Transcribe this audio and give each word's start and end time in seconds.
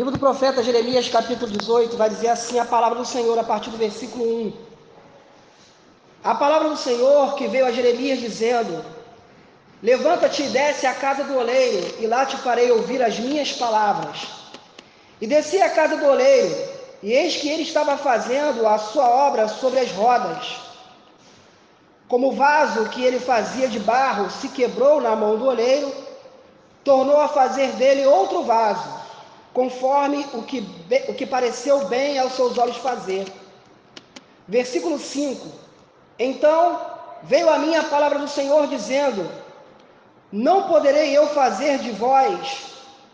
Livro 0.00 0.12
do 0.12 0.18
profeta 0.18 0.62
Jeremias, 0.62 1.10
capítulo 1.10 1.52
18, 1.52 1.94
vai 1.94 2.08
dizer 2.08 2.28
assim 2.28 2.58
a 2.58 2.64
palavra 2.64 2.98
do 2.98 3.04
Senhor 3.04 3.38
a 3.38 3.44
partir 3.44 3.68
do 3.68 3.76
versículo 3.76 4.24
1. 4.46 4.52
A 6.24 6.34
palavra 6.34 6.70
do 6.70 6.76
Senhor 6.78 7.34
que 7.34 7.46
veio 7.46 7.66
a 7.66 7.70
Jeremias 7.70 8.18
dizendo: 8.18 8.82
Levanta-te 9.82 10.44
e 10.44 10.48
desce 10.48 10.86
à 10.86 10.94
casa 10.94 11.24
do 11.24 11.36
oleiro, 11.36 11.96
e 11.98 12.06
lá 12.06 12.24
te 12.24 12.38
farei 12.38 12.70
ouvir 12.70 13.02
as 13.02 13.18
minhas 13.18 13.52
palavras. 13.52 14.26
E 15.20 15.26
desci 15.26 15.60
à 15.60 15.68
casa 15.68 15.98
do 15.98 16.06
oleiro, 16.06 16.56
e 17.02 17.12
eis 17.12 17.36
que 17.36 17.50
ele 17.50 17.64
estava 17.64 17.98
fazendo 17.98 18.66
a 18.66 18.78
sua 18.78 19.06
obra 19.06 19.48
sobre 19.48 19.80
as 19.80 19.92
rodas. 19.92 20.62
Como 22.08 22.28
o 22.28 22.32
vaso 22.32 22.88
que 22.88 23.04
ele 23.04 23.20
fazia 23.20 23.68
de 23.68 23.78
barro 23.78 24.30
se 24.30 24.48
quebrou 24.48 24.98
na 24.98 25.14
mão 25.14 25.36
do 25.36 25.44
oleiro, 25.44 25.92
tornou 26.82 27.20
a 27.20 27.28
fazer 27.28 27.72
dele 27.72 28.06
outro 28.06 28.44
vaso 28.44 28.99
conforme 29.52 30.26
o 30.34 30.42
que, 30.42 30.66
o 31.08 31.14
que 31.14 31.26
pareceu 31.26 31.86
bem 31.86 32.18
aos 32.18 32.32
seus 32.32 32.56
olhos 32.58 32.76
fazer. 32.76 33.26
Versículo 34.46 34.98
5: 34.98 35.46
Então 36.18 36.80
veio 37.22 37.50
a 37.50 37.58
mim 37.58 37.74
a 37.74 37.84
palavra 37.84 38.18
do 38.18 38.28
Senhor 38.28 38.66
dizendo: 38.66 39.30
Não 40.30 40.68
poderei 40.68 41.16
eu 41.16 41.26
fazer 41.28 41.78
de 41.78 41.90
vós 41.92 42.70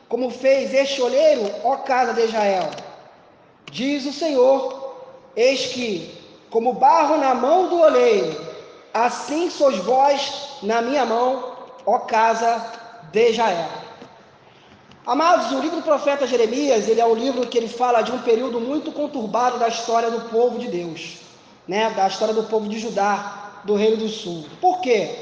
como 0.09 0.31
fez 0.31 0.73
este 0.73 1.03
olheiro, 1.03 1.51
ó 1.65 1.77
casa 1.79 2.13
de 2.13 2.23
Israel. 2.23 2.71
Diz 3.71 4.07
o 4.07 4.13
Senhor: 4.13 4.95
Eis 5.35 5.67
que, 5.67 6.19
como 6.51 6.75
barro 6.75 7.19
na 7.19 7.35
mão 7.35 7.69
do 7.69 7.81
oleiro, 7.81 8.47
assim 8.95 9.51
sois 9.51 9.77
vós 9.79 10.59
na 10.63 10.81
minha 10.81 11.05
mão, 11.05 11.57
ó 11.85 11.99
casa 12.01 12.65
de 13.11 13.31
Israel. 13.31 13.86
Amados, 15.07 15.53
o 15.53 15.61
livro 15.61 15.77
do 15.77 15.83
profeta 15.83 16.27
Jeremias, 16.27 16.89
ele 16.89 17.01
é 17.01 17.07
um 17.07 17.15
livro 17.15 17.47
que 17.47 17.57
ele 17.57 17.69
fala 17.69 18.03
de 18.03 18.11
um 18.11 18.19
período 18.19 18.59
muito 18.59 18.91
conturbado 18.91 19.57
da 19.57 19.69
história 19.69 20.11
do 20.11 20.23
povo 20.23 20.59
de 20.59 20.67
Deus, 20.67 21.19
né? 21.69 21.91
Da 21.91 22.09
história 22.09 22.35
do 22.35 22.43
povo 22.43 22.69
de 22.69 22.81
Judá, 22.81 23.61
do 23.63 23.77
Reino 23.77 23.99
do 23.99 24.09
Sul. 24.09 24.45
Por 24.61 24.81
quê? 24.81 25.15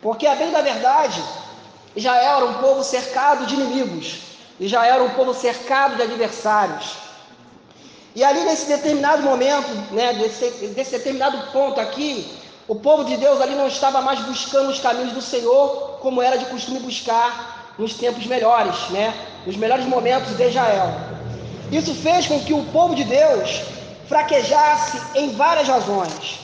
Porque 0.00 0.26
a 0.26 0.34
bem 0.34 0.50
da 0.50 0.62
verdade, 0.62 1.22
já 1.94 2.16
era 2.16 2.42
um 2.42 2.54
povo 2.54 2.82
cercado 2.82 3.44
de 3.44 3.52
inimigos, 3.52 4.20
e 4.58 4.66
já 4.66 4.86
era 4.86 5.04
um 5.04 5.10
povo 5.10 5.34
cercado 5.34 5.96
de 5.96 6.02
adversários. 6.04 6.94
E 8.16 8.24
ali 8.24 8.40
nesse 8.44 8.66
determinado 8.66 9.22
momento, 9.24 9.68
né, 9.92 10.14
desse, 10.14 10.68
desse 10.68 10.92
determinado 10.92 11.52
ponto 11.52 11.78
aqui, 11.78 12.26
o 12.66 12.76
povo 12.76 13.04
de 13.04 13.18
Deus 13.18 13.42
ali 13.42 13.54
não 13.54 13.68
estava 13.68 14.00
mais 14.00 14.20
buscando 14.20 14.70
os 14.70 14.80
caminhos 14.80 15.12
do 15.12 15.20
Senhor, 15.20 15.98
como 16.00 16.22
era 16.22 16.38
de 16.38 16.46
costume 16.46 16.80
buscar 16.80 17.57
nos 17.78 17.94
tempos 17.94 18.26
melhores, 18.26 18.90
né? 18.90 19.14
Nos 19.46 19.56
melhores 19.56 19.86
momentos 19.86 20.36
de 20.36 20.48
Israel. 20.48 20.92
Isso 21.70 21.94
fez 21.94 22.26
com 22.26 22.40
que 22.40 22.52
o 22.52 22.64
povo 22.66 22.94
de 22.94 23.04
Deus 23.04 23.62
fraquejasse 24.08 25.00
em 25.14 25.30
várias 25.30 25.68
razões. 25.68 26.40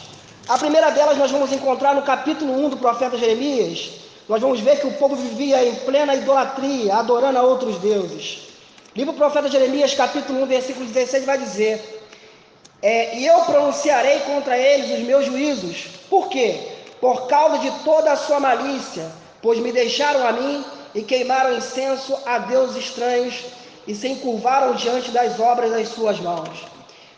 A 0.47 0.59
primeira 0.59 0.91
delas 0.91 1.17
nós 1.17 1.31
vamos 1.31 1.51
encontrar 1.53 1.95
no 1.95 2.03
capítulo 2.03 2.53
1 2.67 2.71
do 2.71 2.77
profeta 2.77 3.17
Jeremias. 3.17 3.91
Nós 4.29 4.41
vamos 4.41 4.61
ver 4.61 4.79
que 4.79 4.87
o 4.87 4.93
povo 4.93 5.17
vivia 5.17 5.67
em 5.67 5.75
plena 5.77 6.15
idolatria, 6.15 6.97
adorando 6.97 7.39
a 7.39 7.43
outros 7.43 7.79
deuses. 7.79 8.45
Livro 8.95 9.13
do 9.13 9.19
profeta 9.19 9.49
Jeremias, 9.49 9.95
capítulo 9.95 10.43
1, 10.43 10.47
versículo 10.47 10.87
16, 10.87 11.25
vai 11.25 11.39
dizer: 11.39 12.03
é, 12.81 13.19
E 13.19 13.27
eu 13.27 13.41
pronunciarei 13.41 14.21
contra 14.21 14.57
eles 14.57 14.99
os 14.99 15.05
meus 15.05 15.27
juízos. 15.27 15.87
Por 16.09 16.29
quê? 16.29 16.61
Por 17.01 17.27
causa 17.27 17.59
de 17.59 17.71
toda 17.83 18.13
a 18.13 18.17
sua 18.17 18.39
malícia, 18.39 19.11
pois 19.43 19.59
me 19.59 19.73
deixaram 19.73 20.27
a 20.27 20.33
mim 20.33 20.65
e 20.95 21.03
queimaram 21.03 21.57
incenso 21.57 22.17
a 22.25 22.39
deuses 22.39 22.77
estranhos 22.77 23.35
e 23.87 23.95
se 23.95 24.09
encurvaram 24.09 24.75
diante 24.75 25.11
das 25.11 25.39
obras 25.41 25.71
das 25.71 25.89
suas 25.89 26.19
mãos. 26.21 26.67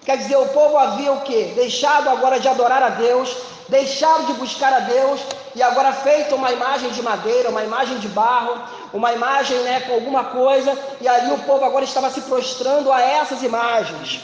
Quer 0.04 0.18
dizer, 0.18 0.36
o 0.36 0.46
povo 0.46 0.76
havia 0.78 1.12
o 1.12 1.20
quê? 1.22 1.52
Deixado 1.54 2.08
agora 2.08 2.38
de 2.38 2.48
adorar 2.48 2.82
a 2.82 2.90
Deus, 2.90 3.36
deixado 3.68 4.26
de 4.26 4.34
buscar 4.34 4.72
a 4.72 4.78
Deus 4.80 5.20
e 5.54 5.62
agora 5.62 5.92
feito 5.92 6.34
uma 6.34 6.52
imagem 6.52 6.90
de 6.90 7.02
madeira, 7.02 7.50
uma 7.50 7.64
imagem 7.64 7.98
de 7.98 8.08
barro, 8.08 8.62
uma 8.92 9.12
imagem 9.12 9.58
né, 9.60 9.80
com 9.80 9.94
alguma 9.94 10.24
coisa, 10.24 10.78
e 11.00 11.08
ali 11.08 11.32
o 11.32 11.38
povo 11.38 11.64
agora 11.64 11.84
estava 11.84 12.10
se 12.10 12.20
prostrando 12.20 12.92
a 12.92 13.00
essas 13.00 13.42
imagens. 13.42 14.20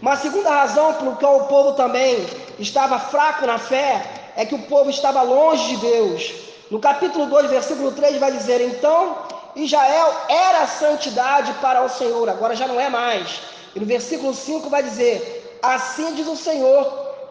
Uma 0.00 0.16
segunda 0.16 0.50
razão 0.50 0.94
pelo 0.94 1.16
qual 1.16 1.38
o 1.38 1.46
povo 1.46 1.72
também 1.72 2.26
estava 2.58 2.98
fraco 2.98 3.46
na 3.46 3.58
fé 3.58 4.04
é 4.36 4.44
que 4.44 4.54
o 4.54 4.62
povo 4.62 4.90
estava 4.90 5.22
longe 5.22 5.68
de 5.70 5.76
Deus. 5.78 6.32
No 6.74 6.80
capítulo 6.80 7.26
2, 7.26 7.50
versículo 7.50 7.92
3, 7.92 8.18
vai 8.18 8.32
dizer: 8.32 8.60
Então 8.60 9.16
Israel 9.54 10.12
era 10.28 10.66
santidade 10.66 11.52
para 11.62 11.84
o 11.84 11.88
Senhor, 11.88 12.28
agora 12.28 12.56
já 12.56 12.66
não 12.66 12.80
é 12.80 12.88
mais. 12.88 13.42
E 13.76 13.78
no 13.78 13.86
versículo 13.86 14.34
5 14.34 14.68
vai 14.68 14.82
dizer: 14.82 15.60
Assim 15.62 16.14
diz 16.16 16.26
o 16.26 16.34
Senhor: 16.34 16.82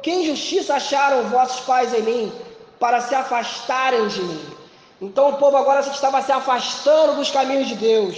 Que 0.02 0.12
injustiça 0.12 0.76
acharam 0.76 1.24
vossos 1.24 1.60
pais 1.66 1.94
em 1.94 2.04
mim, 2.04 2.32
para 2.80 3.02
se 3.02 3.14
afastarem 3.14 4.08
de 4.08 4.22
mim. 4.22 4.46
Então 5.02 5.32
o 5.32 5.34
povo 5.34 5.58
agora 5.58 5.82
estava 5.82 6.22
se 6.22 6.32
afastando 6.32 7.16
dos 7.16 7.30
caminhos 7.30 7.68
de 7.68 7.76
Deus. 7.76 8.16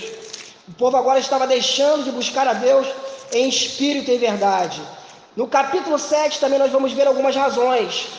O 0.67 0.73
povo 0.73 0.95
agora 0.95 1.17
estava 1.17 1.47
deixando 1.47 2.03
de 2.03 2.11
buscar 2.11 2.47
a 2.47 2.53
Deus 2.53 2.85
em 3.33 3.49
espírito 3.49 4.11
e 4.11 4.17
verdade. 4.19 4.79
No 5.35 5.47
capítulo 5.47 5.97
7 5.97 6.39
também 6.39 6.59
nós 6.59 6.71
vamos 6.71 6.91
ver 6.91 7.07
algumas 7.07 7.35
razões 7.35 8.09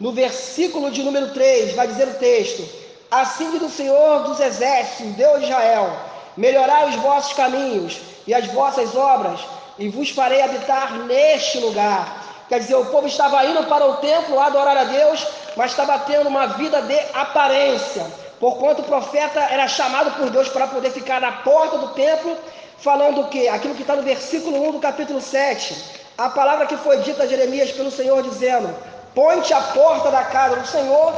no 0.00 0.12
versículo 0.12 0.90
de 0.90 1.02
número 1.02 1.32
3, 1.32 1.74
vai 1.74 1.86
dizer 1.86 2.08
o 2.08 2.14
texto: 2.14 2.66
Assim 3.10 3.50
diz 3.52 3.62
o 3.62 3.70
Senhor 3.70 4.24
dos 4.24 4.40
exércitos, 4.40 5.14
Deus 5.14 5.40
de 5.40 5.46
Israel: 5.46 5.90
Melhorai 6.36 6.88
os 6.88 6.96
vossos 6.96 7.32
caminhos 7.32 8.00
e 8.26 8.34
as 8.34 8.46
vossas 8.48 8.94
obras, 8.96 9.40
e 9.78 9.88
vos 9.88 10.10
farei 10.10 10.42
habitar 10.42 10.92
neste 11.00 11.58
lugar. 11.58 12.24
Quer 12.48 12.60
dizer, 12.60 12.74
o 12.74 12.86
povo 12.86 13.06
estava 13.06 13.44
indo 13.46 13.64
para 13.64 13.86
o 13.86 13.96
templo 13.96 14.38
adorar 14.38 14.76
a 14.76 14.84
Deus, 14.84 15.26
mas 15.56 15.70
estava 15.70 15.98
tendo 16.00 16.28
uma 16.28 16.46
vida 16.48 16.82
de 16.82 16.98
aparência. 17.14 18.04
Porquanto 18.38 18.82
o 18.82 18.84
profeta 18.84 19.40
era 19.40 19.66
chamado 19.68 20.10
por 20.18 20.28
Deus 20.28 20.48
para 20.48 20.66
poder 20.66 20.90
ficar 20.90 21.20
na 21.20 21.32
porta 21.32 21.78
do 21.78 21.88
templo, 21.88 22.36
falando 22.78 23.22
o 23.22 23.28
que? 23.28 23.48
Aquilo 23.48 23.74
que 23.74 23.82
está 23.82 23.96
no 23.96 24.02
versículo 24.02 24.68
1 24.68 24.72
do 24.72 24.78
capítulo 24.80 25.20
7. 25.20 26.02
A 26.18 26.28
palavra 26.28 26.66
que 26.66 26.76
foi 26.76 26.98
dita 26.98 27.22
a 27.22 27.26
Jeremias 27.26 27.72
pelo 27.72 27.90
Senhor, 27.90 28.22
dizendo: 28.22 28.74
Ponte 29.14 29.54
à 29.54 29.60
porta 29.60 30.10
da 30.10 30.24
casa 30.24 30.56
do 30.56 30.66
Senhor 30.66 31.14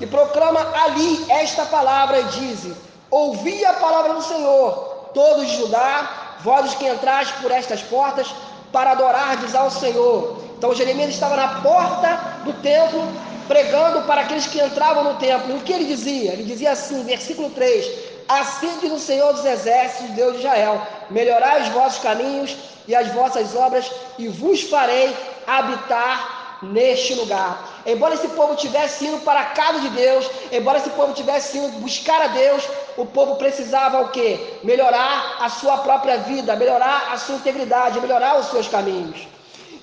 e 0.00 0.06
proclama 0.06 0.60
ali 0.84 1.24
esta 1.30 1.64
palavra 1.66 2.20
e 2.20 2.24
diz: 2.24 2.72
Ouvi 3.10 3.64
a 3.64 3.74
palavra 3.74 4.14
do 4.14 4.22
Senhor, 4.22 5.10
todos 5.14 5.46
de 5.46 5.56
Judá, 5.56 6.36
vós 6.40 6.74
que 6.74 6.86
entrais 6.86 7.30
por 7.40 7.50
estas 7.50 7.82
portas 7.82 8.26
para 8.72 8.92
adorardes 8.92 9.54
ao 9.54 9.70
Senhor. 9.70 10.42
Então 10.56 10.74
Jeremias 10.74 11.10
estava 11.10 11.36
na 11.36 11.60
porta 11.60 12.08
do 12.44 12.52
templo 12.54 13.06
pregando 13.46 14.02
para 14.02 14.20
aqueles 14.20 14.46
que 14.46 14.60
entravam 14.60 15.04
no 15.04 15.14
templo. 15.14 15.54
E 15.54 15.58
o 15.58 15.62
que 15.62 15.72
ele 15.72 15.86
dizia? 15.86 16.32
Ele 16.32 16.44
dizia 16.44 16.72
assim, 16.72 17.02
versículo 17.04 17.50
3: 17.50 17.86
Assim 18.28 18.78
diz 18.80 18.92
o 18.92 18.98
Senhor 18.98 19.32
dos 19.32 19.44
exércitos, 19.44 20.10
Deus 20.14 20.32
de 20.34 20.38
Israel: 20.40 20.82
Melhorai 21.10 21.62
os 21.62 21.68
vossos 21.68 22.02
caminhos 22.02 22.56
e 22.86 22.94
as 22.94 23.08
vossas 23.08 23.54
obras, 23.56 23.90
e 24.18 24.28
vos 24.28 24.62
farei 24.62 25.16
habitar 25.46 26.37
neste 26.62 27.14
lugar. 27.14 27.82
Embora 27.86 28.14
esse 28.14 28.28
povo 28.28 28.56
tivesse 28.56 29.06
ido 29.06 29.18
para 29.18 29.40
a 29.40 29.44
casa 29.46 29.80
de 29.80 29.88
Deus, 29.90 30.28
embora 30.50 30.78
esse 30.78 30.90
povo 30.90 31.12
tivesse 31.12 31.58
ido 31.58 31.68
buscar 31.78 32.22
a 32.22 32.26
Deus, 32.28 32.64
o 32.96 33.06
povo 33.06 33.36
precisava 33.36 34.00
o 34.00 34.08
quê? 34.08 34.58
Melhorar 34.62 35.38
a 35.40 35.48
sua 35.48 35.78
própria 35.78 36.18
vida, 36.18 36.56
melhorar 36.56 37.12
a 37.12 37.16
sua 37.16 37.36
integridade, 37.36 38.00
melhorar 38.00 38.38
os 38.38 38.46
seus 38.46 38.68
caminhos. 38.68 39.26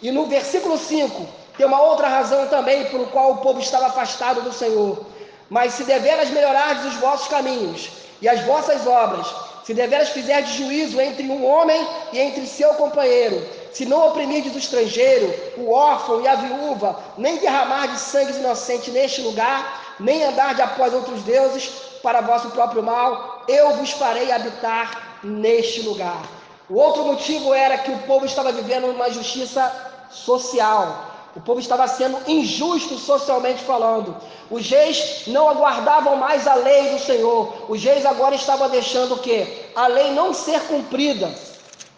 E 0.01 0.11
no 0.11 0.25
versículo 0.25 0.77
5, 0.77 1.25
tem 1.57 1.65
uma 1.65 1.81
outra 1.81 2.07
razão 2.07 2.47
também 2.47 2.85
pelo 2.85 3.07
qual 3.07 3.31
o 3.31 3.37
povo 3.37 3.59
estava 3.59 3.87
afastado 3.87 4.41
do 4.41 4.51
Senhor. 4.51 5.05
Mas 5.49 5.73
se 5.73 5.83
deveras 5.83 6.29
melhorardes 6.29 6.85
os 6.85 6.95
vossos 6.95 7.27
caminhos 7.27 7.89
e 8.21 8.27
as 8.27 8.41
vossas 8.41 8.85
obras, 8.85 9.27
se 9.63 9.73
deveras 9.73 10.09
fizerdes 10.09 10.53
juízo 10.53 10.99
entre 10.99 11.23
um 11.23 11.45
homem 11.45 11.87
e 12.11 12.19
entre 12.19 12.45
seu 12.45 12.73
companheiro, 12.75 13.41
se 13.75 13.85
não 13.85 14.07
oprimirdes 14.07 14.55
o 14.55 14.57
estrangeiro, 14.57 15.33
o 15.57 15.69
órfão 15.73 16.21
e 16.21 16.27
a 16.29 16.35
viúva, 16.35 16.97
nem 17.17 17.35
derramardes 17.35 17.99
sangue 17.99 18.31
inocente 18.31 18.89
neste 18.89 19.19
lugar, 19.19 19.95
nem 19.99 20.23
andardes 20.23 20.61
após 20.61 20.93
outros 20.93 21.21
deuses 21.23 21.67
para 22.01 22.21
vosso 22.21 22.51
próprio 22.51 22.81
mal, 22.81 23.43
eu 23.49 23.75
vos 23.75 23.91
farei 23.91 24.31
habitar 24.31 25.19
neste 25.21 25.81
lugar. 25.81 26.23
O 26.69 26.75
outro 26.75 27.03
motivo 27.03 27.53
era 27.53 27.77
que 27.77 27.91
o 27.91 27.99
povo 28.03 28.25
estava 28.25 28.49
vivendo 28.53 28.85
uma 28.85 29.11
justiça 29.11 29.69
social. 30.09 31.11
O 31.35 31.41
povo 31.41 31.59
estava 31.59 31.85
sendo 31.85 32.17
injusto 32.31 32.97
socialmente 32.97 33.61
falando. 33.61 34.15
Os 34.49 34.69
reis 34.69 35.23
não 35.27 35.49
aguardavam 35.49 36.15
mais 36.15 36.47
a 36.47 36.55
lei 36.55 36.91
do 36.91 36.99
Senhor. 36.99 37.53
Os 37.67 37.83
reis 37.83 38.05
agora 38.05 38.35
estavam 38.35 38.69
deixando 38.69 39.15
o 39.15 39.19
quê? 39.19 39.65
A 39.75 39.87
lei 39.87 40.13
não 40.13 40.33
ser 40.33 40.61
cumprida. 40.61 41.29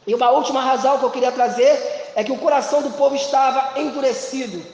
E 0.08 0.16
uma 0.16 0.32
última 0.32 0.62
razão 0.62 0.98
que 0.98 1.04
eu 1.04 1.12
queria 1.12 1.34
trazer 1.34 2.12
é 2.16 2.24
que 2.24 2.32
o 2.32 2.38
coração 2.38 2.82
do 2.82 2.92
povo 2.92 3.14
estava 3.14 3.78
endurecido. 3.78 4.66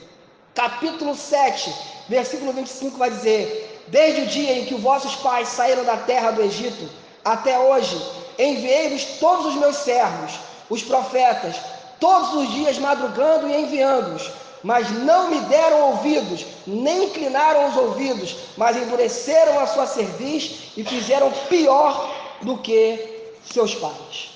Capítulo 0.54 1.16
7, 1.16 1.74
versículo 2.08 2.52
25 2.52 2.96
vai 2.96 3.10
dizer: 3.10 3.82
Desde 3.88 4.22
o 4.22 4.26
dia 4.26 4.56
em 4.56 4.64
que 4.64 4.74
os 4.74 4.80
vossos 4.80 5.16
pais 5.16 5.48
saíram 5.48 5.84
da 5.84 5.96
terra 5.96 6.30
do 6.30 6.40
Egito 6.40 6.88
até 7.24 7.58
hoje, 7.58 8.00
enviei-vos 8.38 9.04
todos 9.18 9.46
os 9.46 9.54
meus 9.56 9.76
servos, 9.78 10.38
os 10.70 10.84
profetas, 10.84 11.56
todos 11.98 12.32
os 12.34 12.52
dias 12.52 12.78
madrugando 12.78 13.48
e 13.48 13.60
enviando-os, 13.60 14.30
mas 14.62 14.88
não 14.90 15.30
me 15.30 15.40
deram 15.40 15.90
ouvidos, 15.90 16.46
nem 16.64 17.06
inclinaram 17.06 17.70
os 17.70 17.76
ouvidos, 17.76 18.36
mas 18.56 18.76
endureceram 18.76 19.58
a 19.58 19.66
sua 19.66 19.86
cerviz 19.88 20.70
e 20.76 20.84
fizeram 20.84 21.32
pior 21.48 22.14
do 22.40 22.56
que 22.58 23.32
seus 23.44 23.74
pais. 23.74 24.33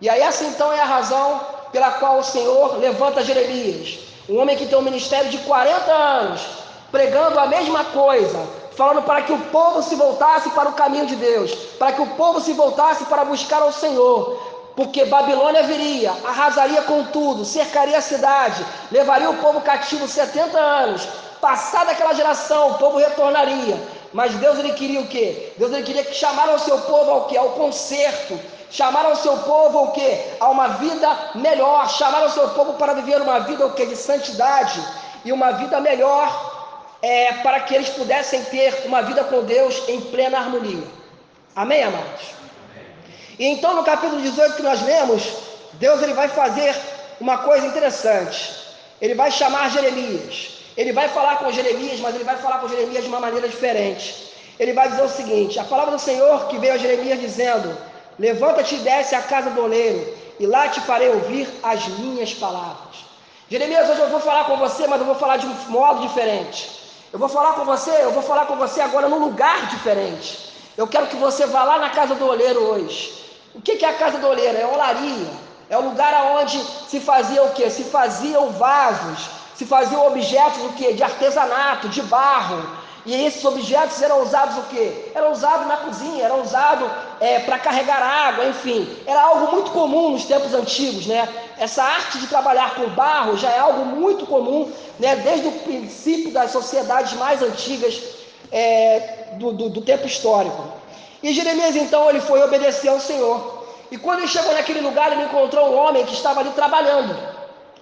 E 0.00 0.08
aí, 0.08 0.20
essa 0.20 0.44
então 0.44 0.72
é 0.72 0.80
a 0.80 0.84
razão 0.84 1.40
pela 1.72 1.92
qual 1.92 2.18
o 2.18 2.24
Senhor 2.24 2.78
levanta 2.78 3.24
Jeremias, 3.24 3.98
um 4.28 4.38
homem 4.40 4.56
que 4.56 4.66
tem 4.66 4.78
um 4.78 4.82
ministério 4.82 5.30
de 5.30 5.38
40 5.38 5.92
anos, 5.92 6.40
pregando 6.90 7.38
a 7.38 7.46
mesma 7.46 7.84
coisa, 7.84 8.46
falando 8.76 9.02
para 9.02 9.22
que 9.22 9.32
o 9.32 9.38
povo 9.46 9.82
se 9.82 9.94
voltasse 9.94 10.50
para 10.50 10.68
o 10.68 10.74
caminho 10.74 11.06
de 11.06 11.16
Deus, 11.16 11.52
para 11.78 11.92
que 11.92 12.00
o 12.00 12.06
povo 12.08 12.40
se 12.40 12.52
voltasse 12.52 13.04
para 13.06 13.24
buscar 13.24 13.62
ao 13.62 13.72
Senhor, 13.72 14.54
porque 14.76 15.04
Babilônia 15.04 15.62
viria, 15.62 16.12
arrasaria 16.24 16.82
com 16.82 17.04
tudo, 17.04 17.44
cercaria 17.44 17.98
a 17.98 18.00
cidade, 18.00 18.64
levaria 18.90 19.30
o 19.30 19.36
povo 19.38 19.60
cativo 19.60 20.08
70 20.08 20.58
anos. 20.58 21.06
Passada 21.40 21.92
aquela 21.92 22.14
geração, 22.14 22.70
o 22.70 22.74
povo 22.78 22.98
retornaria. 22.98 23.76
Mas 24.12 24.34
Deus 24.36 24.58
ele 24.58 24.72
queria 24.72 25.00
o 25.00 25.06
quê? 25.06 25.52
Deus 25.58 25.72
ele 25.72 25.82
queria 25.82 26.04
que 26.04 26.14
chamaram 26.14 26.54
o 26.54 26.58
seu 26.58 26.78
povo 26.78 27.10
ao 27.10 27.24
quê? 27.26 27.36
Ao 27.36 27.50
conserto. 27.50 28.38
Chamaram 28.70 29.12
o 29.12 29.16
seu 29.16 29.36
povo 29.38 29.78
ao 29.78 29.92
quê? 29.92 30.18
A 30.40 30.48
uma 30.48 30.68
vida 30.68 31.08
melhor. 31.34 31.88
Chamaram 31.88 32.26
o 32.26 32.30
seu 32.30 32.48
povo 32.50 32.74
para 32.74 32.94
viver 32.94 33.20
uma 33.20 33.40
vida 33.40 33.66
o 33.66 33.72
quê? 33.72 33.86
De 33.86 33.96
santidade 33.96 34.80
e 35.24 35.32
uma 35.32 35.52
vida 35.52 35.80
melhor 35.80 36.54
é, 37.02 37.32
para 37.34 37.60
que 37.60 37.74
eles 37.74 37.90
pudessem 37.90 38.42
ter 38.44 38.82
uma 38.86 39.02
vida 39.02 39.24
com 39.24 39.44
Deus 39.44 39.82
em 39.88 40.00
plena 40.00 40.38
harmonia. 40.38 40.84
Amém, 41.54 41.82
amados? 41.82 42.34
E 43.38 43.46
então 43.46 43.74
no 43.74 43.84
capítulo 43.84 44.22
18 44.22 44.56
que 44.56 44.62
nós 44.62 44.82
lemos, 44.82 45.22
Deus 45.74 46.02
ele 46.02 46.14
vai 46.14 46.28
fazer 46.28 46.74
uma 47.20 47.38
coisa 47.38 47.66
interessante. 47.66 48.54
Ele 49.00 49.14
vai 49.14 49.30
chamar 49.30 49.70
Jeremias. 49.70 50.58
Ele 50.76 50.92
vai 50.92 51.08
falar 51.08 51.38
com 51.38 51.52
Jeremias, 51.52 52.00
mas 52.00 52.14
ele 52.14 52.24
vai 52.24 52.36
falar 52.36 52.58
com 52.58 52.68
Jeremias 52.68 53.04
de 53.04 53.08
uma 53.08 53.20
maneira 53.20 53.48
diferente. 53.48 54.32
Ele 54.58 54.72
vai 54.72 54.88
dizer 54.88 55.02
o 55.02 55.08
seguinte: 55.08 55.58
a 55.58 55.64
palavra 55.64 55.92
do 55.92 55.98
Senhor 55.98 56.48
que 56.48 56.58
veio 56.58 56.74
a 56.74 56.78
Jeremias 56.78 57.20
dizendo: 57.20 57.76
Levanta-te 58.18 58.76
e 58.76 58.78
desce 58.78 59.14
à 59.14 59.22
casa 59.22 59.50
do 59.50 59.62
oleiro, 59.62 60.14
e 60.38 60.46
lá 60.46 60.68
te 60.68 60.80
farei 60.80 61.08
ouvir 61.08 61.48
as 61.62 61.86
minhas 61.88 62.32
palavras. 62.34 63.04
Jeremias, 63.48 63.88
hoje 63.90 64.00
eu 64.00 64.08
vou 64.08 64.20
falar 64.20 64.44
com 64.44 64.56
você, 64.56 64.86
mas 64.86 65.00
eu 65.00 65.06
vou 65.06 65.14
falar 65.14 65.36
de 65.36 65.46
um 65.46 65.54
modo 65.68 66.00
diferente. 66.00 66.70
Eu 67.12 67.18
vou 67.18 67.28
falar 67.28 67.52
com 67.52 67.64
você, 67.64 67.90
eu 68.02 68.10
vou 68.10 68.22
falar 68.22 68.46
com 68.46 68.56
você 68.56 68.80
agora 68.80 69.08
num 69.08 69.18
lugar 69.18 69.66
diferente. 69.66 70.52
Eu 70.76 70.86
quero 70.88 71.06
que 71.06 71.16
você 71.16 71.46
vá 71.46 71.62
lá 71.62 71.78
na 71.78 71.90
casa 71.90 72.14
do 72.14 72.26
oleiro 72.26 72.60
hoje. 72.60 73.12
O 73.54 73.60
que 73.60 73.84
é 73.84 73.88
a 73.88 73.94
casa 73.94 74.18
do 74.18 74.26
oleiro? 74.26 74.58
É 74.58 74.66
olaria. 74.66 75.30
É 75.70 75.78
o 75.78 75.82
lugar 75.82 76.12
onde 76.36 76.58
se 76.88 77.00
fazia 77.00 77.42
o 77.44 77.50
que? 77.50 77.70
Se 77.70 77.84
faziam 77.84 78.50
vasos, 78.50 79.28
se 79.54 79.64
faziam 79.64 80.06
objetos 80.06 80.64
o 80.64 80.70
que? 80.70 80.92
De 80.92 81.02
artesanato, 81.02 81.88
de 81.88 82.02
barro. 82.02 82.68
E 83.06 83.14
esses 83.24 83.44
objetos 83.44 84.00
eram 84.02 84.22
usados 84.22 84.56
o 84.58 84.62
que? 84.62 85.12
Eram 85.14 85.30
usados 85.30 85.66
na 85.66 85.76
cozinha, 85.76 86.24
eram 86.24 86.40
usados 86.42 86.90
é, 87.20 87.40
para 87.40 87.58
carregar 87.58 88.02
água, 88.02 88.46
enfim. 88.46 88.88
Era 89.06 89.22
algo 89.22 89.52
muito 89.52 89.70
comum 89.70 90.10
nos 90.10 90.24
tempos 90.24 90.54
antigos, 90.54 91.06
né? 91.06 91.28
Essa 91.58 91.82
arte 91.82 92.18
de 92.18 92.26
trabalhar 92.26 92.74
com 92.74 92.88
barro 92.90 93.36
já 93.36 93.50
é 93.50 93.58
algo 93.58 93.84
muito 93.84 94.26
comum, 94.26 94.70
né? 94.98 95.16
Desde 95.16 95.48
o 95.48 95.52
princípio 95.52 96.30
das 96.32 96.50
sociedades 96.50 97.12
mais 97.14 97.42
antigas 97.42 98.00
é, 98.50 99.34
do, 99.34 99.52
do, 99.52 99.68
do 99.68 99.82
tempo 99.82 100.06
histórico. 100.06 100.64
E 101.22 101.32
Jeremias 101.32 101.76
então 101.76 102.08
ele 102.10 102.20
foi 102.20 102.42
obedecer 102.42 102.88
ao 102.88 103.00
Senhor. 103.00 103.64
E 103.90 103.96
quando 103.96 104.20
ele 104.20 104.28
chegou 104.28 104.52
naquele 104.52 104.80
lugar, 104.80 105.12
ele 105.12 105.24
encontrou 105.24 105.70
um 105.70 105.76
homem 105.76 106.04
que 106.04 106.14
estava 106.14 106.40
ali 106.40 106.50
trabalhando. 106.50 107.16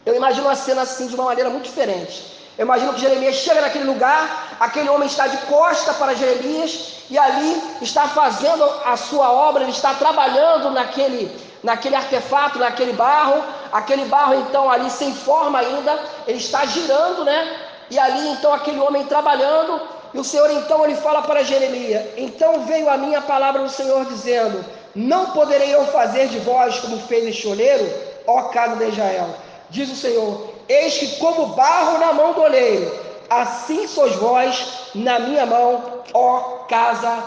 Eu 0.05 0.15
imagino 0.15 0.47
uma 0.47 0.57
cena 0.57 0.83
assim 0.83 1.07
de 1.07 1.15
uma 1.15 1.25
maneira 1.25 1.49
muito 1.49 1.65
diferente. 1.65 2.42
Eu 2.59 2.65
imagino 2.65 2.93
que 2.93 3.01
Jeremias 3.01 3.37
chega 3.37 3.63
naquele 3.63 3.85
lugar, 3.85 4.57
aquele 4.61 4.89
homem 4.89 5.09
está 5.09 5.27
de 5.27 5.39
costa 5.47 5.95
para 5.95 6.15
Jeremias 6.15 6.99
e 7.11 7.19
ali 7.19 7.63
está 7.81 8.09
fazendo 8.09 8.63
a 8.85 8.97
sua 8.97 9.33
obra, 9.33 9.63
ele 9.63 9.73
está 9.73 9.95
trabalhando 9.95 10.71
naquele, 10.71 11.35
naquele 11.63 11.97
artefato, 11.97 12.59
naquele 12.59 12.93
barro. 12.93 13.43
Aquele 13.73 14.05
barro 14.05 14.35
então 14.35 14.71
ali 14.71 14.91
sem 14.91 15.15
forma 15.15 15.59
ainda, 15.59 15.99
ele 16.27 16.39
está 16.39 16.67
girando, 16.67 17.25
né? 17.25 17.57
E 17.91 17.99
ali 17.99 18.29
então 18.29 18.53
aquele 18.53 18.81
homem 18.81 19.05
trabalhando 19.07 19.81
e 20.15 20.19
o 20.19 20.25
Senhor 20.25 20.51
então 20.51 20.85
ele 20.85 20.95
fala 20.97 21.23
para 21.23 21.43
Jeremias: 21.43 22.07
Então 22.17 22.67
veio 22.67 22.91
a 22.91 22.99
minha 22.99 23.23
palavra 23.23 23.63
do 23.63 23.71
Senhor 23.71 24.05
dizendo: 24.05 24.63
Não 24.95 25.31
poderei 25.31 25.75
eu 25.75 25.87
fazer 25.87 26.29
de 26.29 26.39
vós 26.41 26.79
como 26.81 27.01
fez 27.01 27.27
este 27.27 27.49
oleiro, 27.49 27.91
ó 28.27 28.43
casa 28.45 28.77
de 28.77 28.91
Israel. 28.91 29.31
Diz 29.71 29.91
o 29.91 29.97
Senhor: 29.97 30.52
Eis 30.69 30.99
que 30.99 31.17
como 31.17 31.47
barro 31.49 31.99
na 31.99 32.13
mão 32.13 32.33
do 32.33 32.43
oleiro, 32.43 32.95
assim 33.29 33.87
sois 33.87 34.15
vós 34.17 34.91
na 34.95 35.19
minha 35.19 35.47
mão, 35.47 36.03
ó 36.15 36.65
casa 36.69 37.23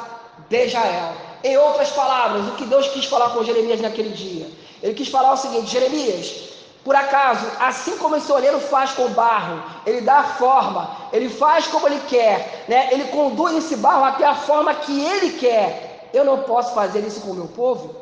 de 0.50 0.66
Israel. 0.66 1.14
Em 1.44 1.58
outras 1.58 1.90
palavras, 1.92 2.48
o 2.48 2.56
que 2.56 2.66
Deus 2.66 2.88
quis 2.88 3.06
falar 3.06 3.30
com 3.30 3.44
Jeremias 3.44 3.82
naquele 3.82 4.10
dia? 4.10 4.48
Ele 4.82 4.94
quis 4.94 5.10
falar 5.10 5.34
o 5.34 5.38
seguinte: 5.38 5.68
Jeremias, 5.72 6.46
por 6.84 6.96
acaso, 6.96 7.46
assim 7.60 7.98
como 7.98 8.16
esse 8.16 8.32
olheiro 8.32 8.60
faz 8.60 8.92
com 8.92 9.06
o 9.06 9.10
barro, 9.10 9.64
ele 9.86 10.02
dá 10.02 10.24
forma, 10.24 10.96
ele 11.12 11.30
faz 11.30 11.68
como 11.68 11.88
ele 11.88 12.00
quer, 12.08 12.66
né? 12.68 12.90
ele 12.92 13.06
conduz 13.06 13.56
esse 13.56 13.76
barro 13.76 14.04
até 14.04 14.26
a 14.26 14.36
forma 14.36 14.74
que 14.74 15.04
ele 15.04 15.32
quer. 15.32 16.10
Eu 16.14 16.24
não 16.24 16.44
posso 16.44 16.74
fazer 16.74 17.00
isso 17.00 17.22
com 17.22 17.32
o 17.32 17.36
meu 17.36 17.48
povo? 17.48 17.96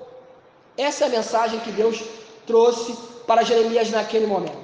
Essa 0.78 1.06
é 1.06 1.08
a 1.08 1.12
mensagem 1.12 1.60
que 1.62 1.72
Deus 1.72 2.02
trouxe 2.46 2.94
para 3.26 3.44
Jeremias 3.44 3.90
naquele 3.90 4.28
momento. 4.28 4.63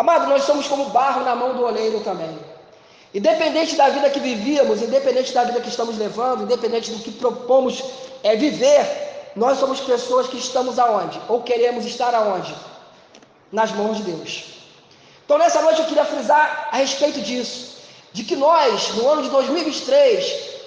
Amado, 0.00 0.28
nós 0.28 0.44
somos 0.44 0.66
como 0.66 0.90
barro 0.90 1.22
na 1.24 1.34
mão 1.34 1.54
do 1.54 1.64
oleiro 1.64 2.00
também. 2.00 2.38
Independente 3.12 3.76
da 3.76 3.88
vida 3.88 4.08
que 4.08 4.20
vivíamos, 4.20 4.82
independente 4.82 5.32
da 5.32 5.44
vida 5.44 5.60
que 5.60 5.68
estamos 5.68 5.98
levando, 5.98 6.44
independente 6.44 6.90
do 6.90 6.98
que 7.00 7.10
propomos 7.10 7.82
é, 8.22 8.36
viver, 8.36 9.32
nós 9.36 9.58
somos 9.58 9.80
pessoas 9.80 10.26
que 10.28 10.38
estamos 10.38 10.78
aonde? 10.78 11.20
Ou 11.28 11.42
queremos 11.42 11.84
estar 11.84 12.14
aonde? 12.14 12.54
nas 13.52 13.72
mãos 13.72 13.98
de 13.98 14.04
Deus. 14.04 14.44
Então, 15.24 15.38
nessa 15.38 15.62
noite 15.62 15.80
eu 15.80 15.86
queria 15.86 16.04
frisar 16.04 16.68
a 16.72 16.76
respeito 16.76 17.20
disso, 17.20 17.78
de 18.12 18.24
que 18.24 18.36
nós, 18.36 18.94
no 18.96 19.08
ano 19.08 19.22
de 19.22 19.30
2023, 19.30 20.24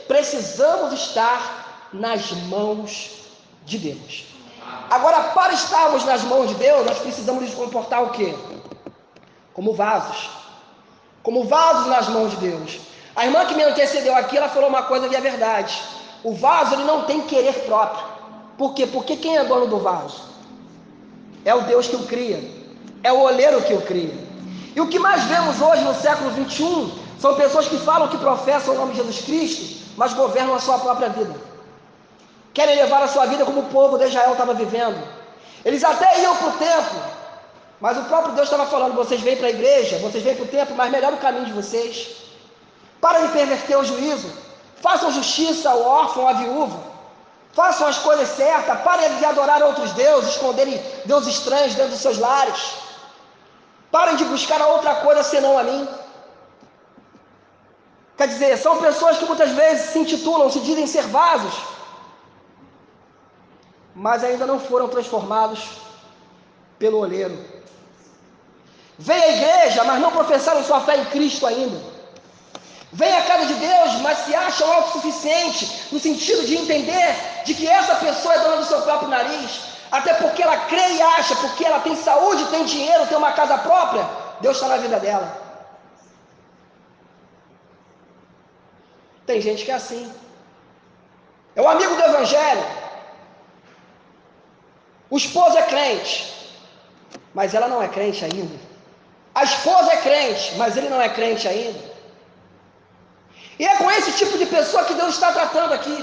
precisamos 0.08 0.94
estar 0.94 1.90
nas 1.92 2.32
mãos 2.48 3.12
de 3.66 3.78
Deus. 3.78 4.26
Agora, 4.90 5.22
para 5.36 5.54
estarmos 5.54 6.06
nas 6.06 6.24
mãos 6.24 6.50
de 6.50 6.56
Deus, 6.56 6.86
nós 6.86 7.00
precisamos 7.00 7.44
nos 7.44 7.54
comportar 7.54 8.04
o 8.04 8.12
quê? 8.12 8.34
Como 9.54 9.74
vasos. 9.74 10.30
Como 11.22 11.46
vasos 11.46 11.88
nas 11.88 12.10
mãos 12.10 12.32
de 12.32 12.38
Deus. 12.38 12.80
A 13.16 13.26
irmã 13.26 13.46
que 13.46 13.56
me 13.56 13.64
antecedeu 13.64 14.16
aqui, 14.16 14.38
ela 14.38 14.50
falou 14.50 14.70
uma 14.70 14.84
coisa 14.84 15.08
que 15.08 15.16
é 15.16 15.22
verdade. 15.22 15.82
O 16.24 16.34
vaso, 16.34 16.74
ele 16.76 16.84
não 16.84 17.04
tem 17.04 17.22
querer 17.22 17.54
próprio. 17.66 18.06
Por 18.58 18.74
quê? 18.74 18.88
Porque 18.88 19.16
quem 19.16 19.38
é 19.38 19.44
dono 19.44 19.68
do 19.68 19.80
vaso? 19.80 20.22
É 21.46 21.54
o 21.54 21.62
Deus 21.62 21.88
que 21.88 21.96
o 21.96 22.06
cria. 22.06 22.40
É 23.04 23.12
o 23.12 23.20
oleiro 23.20 23.62
que 23.62 23.74
o 23.74 23.82
cria. 23.82 24.16
E 24.76 24.82
o 24.82 24.88
que 24.88 24.98
mais 24.98 25.24
vemos 25.26 25.62
hoje 25.62 25.84
no 25.84 25.94
século 25.94 26.32
21 26.32 26.92
são 27.20 27.36
pessoas 27.36 27.68
que 27.68 27.78
falam 27.78 28.08
que 28.08 28.18
professam 28.18 28.74
o 28.74 28.78
nome 28.78 28.92
de 28.92 28.98
Jesus 28.98 29.22
Cristo, 29.22 29.94
mas 29.96 30.14
governam 30.14 30.56
a 30.56 30.60
sua 30.60 30.80
própria 30.80 31.10
vida. 31.10 31.36
Querem 32.54 32.76
levar 32.76 33.04
a 33.04 33.08
sua 33.08 33.26
vida 33.26 33.46
como 33.46 33.62
o 33.62 33.70
povo 33.70 33.98
de 33.98 34.06
Israel 34.06 34.32
estava 34.32 34.54
vivendo. 34.54 35.02
Eles 35.64 35.84
até 35.84 36.22
iam 36.22 36.36
para 36.36 36.48
o 36.48 36.52
templo, 36.54 37.00
mas 37.84 37.98
o 37.98 38.04
próprio 38.10 38.34
Deus 38.36 38.48
estava 38.50 38.66
falando: 38.74 39.00
vocês 39.02 39.20
vêm 39.28 39.36
para 39.40 39.48
a 39.48 39.56
igreja, 39.58 39.98
vocês 39.98 40.24
vêm 40.24 40.36
para 40.38 40.46
o 40.46 40.52
templo, 40.58 40.74
mas 40.80 40.90
melhor 40.90 41.12
o 41.14 41.24
caminho 41.26 41.48
de 41.48 41.56
vocês. 41.60 41.96
Para 43.02 43.20
de 43.24 43.28
perverter 43.38 43.78
o 43.78 43.84
juízo. 43.84 44.30
Façam 44.86 45.12
justiça 45.12 45.70
ao 45.70 45.82
órfão, 45.82 46.26
à 46.30 46.34
viúva. 46.44 46.80
Façam 47.52 47.86
as 47.86 47.98
coisas 47.98 48.30
certas. 48.30 48.82
Parem 48.88 49.18
de 49.18 49.26
adorar 49.26 49.62
outros 49.62 49.92
deuses, 50.04 50.30
esconderem 50.30 50.82
deuses 51.04 51.36
estranhos 51.36 51.76
dentro 51.76 51.92
dos 51.92 52.00
seus 52.00 52.18
lares. 52.18 52.62
Parem 53.92 54.16
de 54.16 54.24
buscar 54.34 54.62
a 54.62 54.68
outra 54.68 54.96
coisa 55.08 55.22
senão 55.22 55.58
a 55.58 55.64
mim. 55.64 55.86
Quer 58.16 58.30
dizer, 58.30 58.58
são 58.58 58.78
pessoas 58.78 59.18
que 59.18 59.26
muitas 59.26 59.52
vezes 59.52 59.90
se 59.90 60.00
intitulam, 60.00 60.50
se 60.50 60.62
dizem 60.62 60.88
ser 60.88 61.06
vasos, 61.08 61.56
mas 63.94 64.24
ainda 64.24 64.46
não 64.46 64.58
foram 64.58 64.88
transformados 64.88 65.84
pelo 66.84 67.00
oleiro. 67.00 67.38
Vêm 69.00 69.24
à 69.24 69.30
igreja, 69.38 69.84
mas 69.86 70.02
não 70.02 70.12
professaram 70.12 70.64
sua 70.64 70.82
fé 70.82 70.98
em 70.98 71.06
Cristo 71.06 71.48
ainda. 71.48 71.80
Vêm 72.92 73.16
à 73.20 73.22
casa 73.22 73.46
de 73.52 73.54
Deus, 73.54 73.94
mas 74.02 74.18
se 74.26 74.36
acham 74.36 74.72
autossuficientes, 74.74 75.92
no 75.94 76.00
sentido 76.08 76.46
de 76.46 76.58
entender 76.58 77.16
de 77.46 77.54
que 77.54 77.68
essa 77.68 77.96
pessoa 77.96 78.34
é 78.34 78.40
dona 78.40 78.58
do 78.58 78.66
seu 78.66 78.82
próprio 78.82 79.08
nariz, 79.08 79.62
até 79.92 80.14
porque 80.16 80.44
ela 80.44 80.58
crê 80.72 80.88
e 80.98 81.02
acha, 81.02 81.36
porque 81.38 81.64
ela 81.64 81.80
tem 81.80 81.96
saúde, 81.96 82.52
tem 82.56 82.66
dinheiro, 82.66 83.08
tem 83.08 83.18
uma 83.18 83.32
casa 83.32 83.58
própria, 83.60 84.06
Deus 84.42 84.58
está 84.58 84.68
na 84.68 84.78
vida 84.78 85.00
dela. 85.00 85.28
Tem 89.26 89.40
gente 89.40 89.64
que 89.64 89.72
é 89.72 89.76
assim. 89.76 90.04
É 91.56 91.62
o 91.62 91.70
amigo 91.70 91.96
do 91.96 92.04
Evangelho. 92.12 92.66
O 95.10 95.18
esposo 95.18 95.58
é 95.58 95.64
crente, 95.64 96.43
mas 97.34 97.54
ela 97.54 97.68
não 97.68 97.82
é 97.82 97.88
crente 97.88 98.24
ainda. 98.24 98.56
A 99.36 99.44
esposa 99.44 99.92
é 99.94 99.98
crente, 99.98 100.56
mas 100.58 100.78
ele 100.78 100.90
não 100.90 101.02
é 101.02 101.10
crente 101.10 101.48
ainda. 101.48 101.80
E 103.58 103.66
é 103.66 103.76
com 103.78 103.90
esse 103.92 104.12
tipo 104.14 104.38
de 104.38 104.46
pessoa 104.46 104.84
que 104.84 104.94
Deus 104.94 105.14
está 105.16 105.32
tratando 105.32 105.74
aqui. 105.74 105.98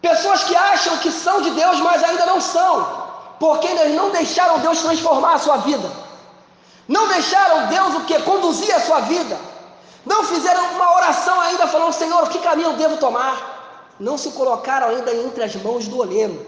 Pessoas 0.00 0.44
que 0.44 0.56
acham 0.56 0.96
que 0.98 1.10
são 1.10 1.40
de 1.42 1.50
Deus, 1.50 1.80
mas 1.80 2.02
ainda 2.02 2.26
não 2.26 2.40
são, 2.40 3.06
porque 3.38 3.66
eles 3.68 3.94
não 3.94 4.10
deixaram 4.10 4.58
Deus 4.58 4.80
transformar 4.80 5.34
a 5.34 5.38
sua 5.38 5.58
vida. 5.58 5.90
Não 6.88 7.08
deixaram 7.08 7.66
Deus 7.66 7.94
o 7.94 8.00
que? 8.04 8.20
Conduzir 8.22 8.74
a 8.74 8.80
sua 8.80 9.00
vida. 9.00 9.38
Não 10.04 10.24
fizeram 10.24 10.64
uma 10.72 10.96
oração 10.96 11.40
ainda 11.40 11.66
falando, 11.68 11.92
Senhor, 11.92 12.28
que 12.28 12.38
caminho 12.40 12.70
eu 12.70 12.76
devo 12.76 12.96
tomar? 12.96 13.94
Não 14.00 14.18
se 14.18 14.32
colocaram 14.32 14.88
ainda 14.88 15.14
entre 15.14 15.44
as 15.44 15.54
mãos 15.56 15.86
do 15.86 15.98
oleiro. 15.98 16.44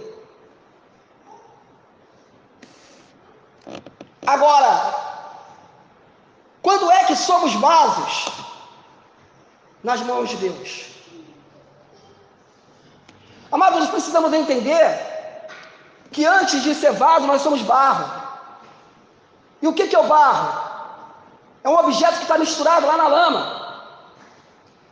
Agora, 4.26 4.94
quando 6.62 6.90
é 6.90 7.04
que 7.04 7.14
somos 7.14 7.52
vasos 7.54 8.32
nas 9.82 10.00
mãos 10.00 10.30
de 10.30 10.36
Deus? 10.36 10.86
Amados, 13.52 13.80
nós 13.80 13.90
precisamos 13.90 14.32
entender 14.32 15.48
que 16.10 16.24
antes 16.24 16.62
de 16.62 16.74
ser 16.74 16.92
vaso, 16.92 17.26
nós 17.26 17.42
somos 17.42 17.60
barro. 17.62 18.22
E 19.60 19.68
o 19.68 19.74
que 19.74 19.94
é 19.94 19.98
o 19.98 20.04
barro? 20.04 20.64
É 21.62 21.68
um 21.68 21.78
objeto 21.78 22.16
que 22.16 22.22
está 22.22 22.38
misturado 22.38 22.86
lá 22.86 22.96
na 22.96 23.08
lama. 23.08 23.64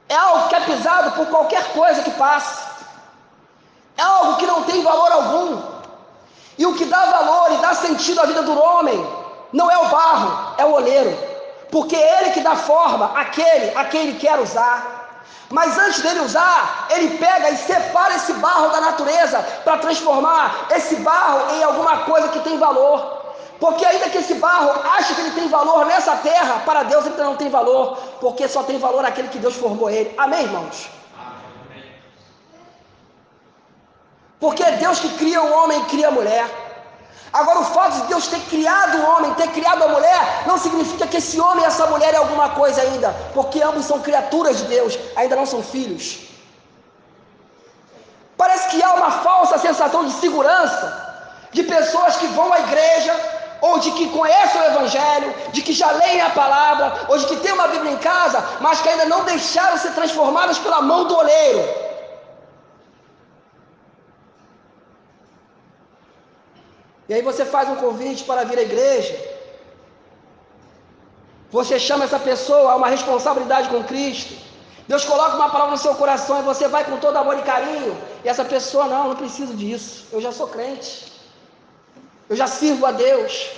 É 0.08 0.14
algo 0.14 0.48
que 0.48 0.54
é 0.54 0.60
pisado 0.60 1.12
por 1.12 1.26
qualquer 1.28 1.72
coisa 1.72 2.02
que 2.02 2.10
passe. 2.10 2.62
É 3.96 4.02
algo 4.02 4.36
que 4.36 4.46
não 4.46 4.62
tem 4.64 4.82
valor 4.82 5.10
algum. 5.10 5.62
E 6.58 6.66
o 6.66 6.74
que 6.76 6.84
dá 6.84 7.06
valor 7.06 7.52
e 7.52 7.56
dá 7.62 7.74
sentido 7.74 8.20
à 8.20 8.26
vida 8.26 8.42
do 8.42 8.58
homem 8.58 9.21
não 9.52 9.70
é 9.70 9.78
o 9.78 9.88
barro, 9.88 10.54
é 10.58 10.64
o 10.64 10.72
oleiro. 10.72 11.16
Porque 11.70 11.96
é 11.96 12.20
ele 12.20 12.30
que 12.30 12.40
dá 12.40 12.54
forma 12.54 13.06
àquele 13.18 13.76
a 13.76 13.84
quem 13.84 14.02
ele 14.02 14.18
quer 14.18 14.38
usar. 14.38 15.02
Mas 15.50 15.78
antes 15.78 16.00
dele 16.00 16.20
usar, 16.20 16.86
ele 16.90 17.18
pega 17.18 17.50
e 17.50 17.56
separa 17.56 18.14
esse 18.14 18.32
barro 18.34 18.68
da 18.68 18.80
natureza 18.80 19.38
para 19.64 19.78
transformar 19.78 20.66
esse 20.70 20.96
barro 20.96 21.56
em 21.56 21.62
alguma 21.62 21.98
coisa 21.98 22.28
que 22.28 22.40
tem 22.40 22.58
valor. 22.58 23.22
Porque 23.60 23.84
ainda 23.84 24.08
que 24.10 24.18
esse 24.18 24.34
barro 24.34 24.70
ache 24.96 25.14
que 25.14 25.20
ele 25.20 25.30
tem 25.32 25.48
valor 25.48 25.84
nessa 25.86 26.16
terra, 26.16 26.62
para 26.64 26.82
Deus 26.84 27.06
ele 27.06 27.16
não 27.16 27.36
tem 27.36 27.48
valor, 27.48 27.96
porque 28.20 28.48
só 28.48 28.62
tem 28.62 28.78
valor 28.78 29.04
aquele 29.04 29.28
que 29.28 29.38
Deus 29.38 29.54
formou 29.54 29.88
ele. 29.88 30.12
Amém, 30.18 30.42
irmãos? 30.42 30.88
Porque 34.40 34.62
é 34.64 34.72
Deus 34.72 34.98
que 34.98 35.10
cria 35.16 35.40
o 35.40 35.52
homem 35.52 35.78
e 35.80 35.84
cria 35.84 36.08
a 36.08 36.10
mulher. 36.10 36.61
Agora, 37.32 37.60
o 37.60 37.64
fato 37.64 37.94
de 38.00 38.06
Deus 38.08 38.26
ter 38.26 38.40
criado 38.40 38.98
o 38.98 39.06
homem, 39.10 39.32
ter 39.34 39.48
criado 39.48 39.82
a 39.82 39.88
mulher, 39.88 40.42
não 40.46 40.58
significa 40.58 41.06
que 41.06 41.16
esse 41.16 41.40
homem 41.40 41.64
e 41.64 41.66
essa 41.66 41.86
mulher 41.86 42.12
é 42.12 42.18
alguma 42.18 42.50
coisa 42.50 42.82
ainda, 42.82 43.14
porque 43.32 43.62
ambos 43.62 43.86
são 43.86 44.00
criaturas 44.00 44.58
de 44.58 44.64
Deus, 44.64 44.98
ainda 45.16 45.36
não 45.36 45.46
são 45.46 45.62
filhos. 45.62 46.18
Parece 48.36 48.68
que 48.68 48.82
há 48.82 48.92
uma 48.94 49.10
falsa 49.10 49.56
sensação 49.58 50.04
de 50.04 50.12
segurança 50.12 51.02
de 51.52 51.62
pessoas 51.62 52.16
que 52.16 52.26
vão 52.28 52.52
à 52.52 52.60
igreja, 52.60 53.14
ou 53.62 53.78
de 53.78 53.92
que 53.92 54.08
conhecem 54.08 54.60
o 54.60 54.64
Evangelho, 54.64 55.34
de 55.52 55.62
que 55.62 55.72
já 55.72 55.90
leem 55.92 56.20
a 56.20 56.30
palavra, 56.30 57.06
ou 57.08 57.16
de 57.16 57.26
que 57.26 57.36
têm 57.36 57.52
uma 57.52 57.68
Bíblia 57.68 57.92
em 57.92 57.98
casa, 57.98 58.44
mas 58.60 58.80
que 58.80 58.88
ainda 58.88 59.04
não 59.04 59.24
deixaram 59.24 59.78
ser 59.78 59.92
transformadas 59.92 60.58
pela 60.58 60.82
mão 60.82 61.04
do 61.04 61.16
oleiro. 61.16 61.62
E 67.08 67.14
aí 67.14 67.22
você 67.22 67.44
faz 67.44 67.68
um 67.68 67.76
convite 67.76 68.24
para 68.24 68.44
vir 68.44 68.58
à 68.58 68.62
igreja. 68.62 69.32
Você 71.50 71.78
chama 71.78 72.04
essa 72.04 72.18
pessoa 72.18 72.72
a 72.72 72.76
uma 72.76 72.88
responsabilidade 72.88 73.68
com 73.68 73.84
Cristo. 73.84 74.34
Deus 74.88 75.04
coloca 75.04 75.36
uma 75.36 75.50
palavra 75.50 75.72
no 75.72 75.78
seu 75.78 75.94
coração 75.94 76.40
e 76.40 76.42
você 76.42 76.66
vai 76.66 76.84
com 76.84 76.96
todo 76.96 77.16
amor 77.16 77.38
e 77.38 77.42
carinho. 77.42 77.96
E 78.24 78.28
essa 78.28 78.44
pessoa, 78.44 78.86
não, 78.86 79.08
não 79.08 79.16
preciso 79.16 79.54
disso. 79.54 80.06
Eu 80.12 80.20
já 80.20 80.32
sou 80.32 80.48
crente. 80.48 81.12
Eu 82.28 82.36
já 82.36 82.46
sirvo 82.46 82.86
a 82.86 82.92
Deus. 82.92 83.50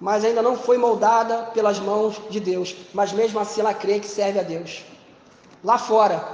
Mas 0.00 0.24
ainda 0.24 0.40
não 0.40 0.56
foi 0.56 0.78
moldada 0.78 1.50
pelas 1.52 1.78
mãos 1.78 2.20
de 2.30 2.40
Deus. 2.40 2.74
Mas 2.94 3.12
mesmo 3.12 3.38
assim 3.38 3.60
ela 3.60 3.74
crê 3.74 4.00
que 4.00 4.08
serve 4.08 4.38
a 4.40 4.42
Deus. 4.42 4.82
Lá 5.62 5.76
fora, 5.76 6.26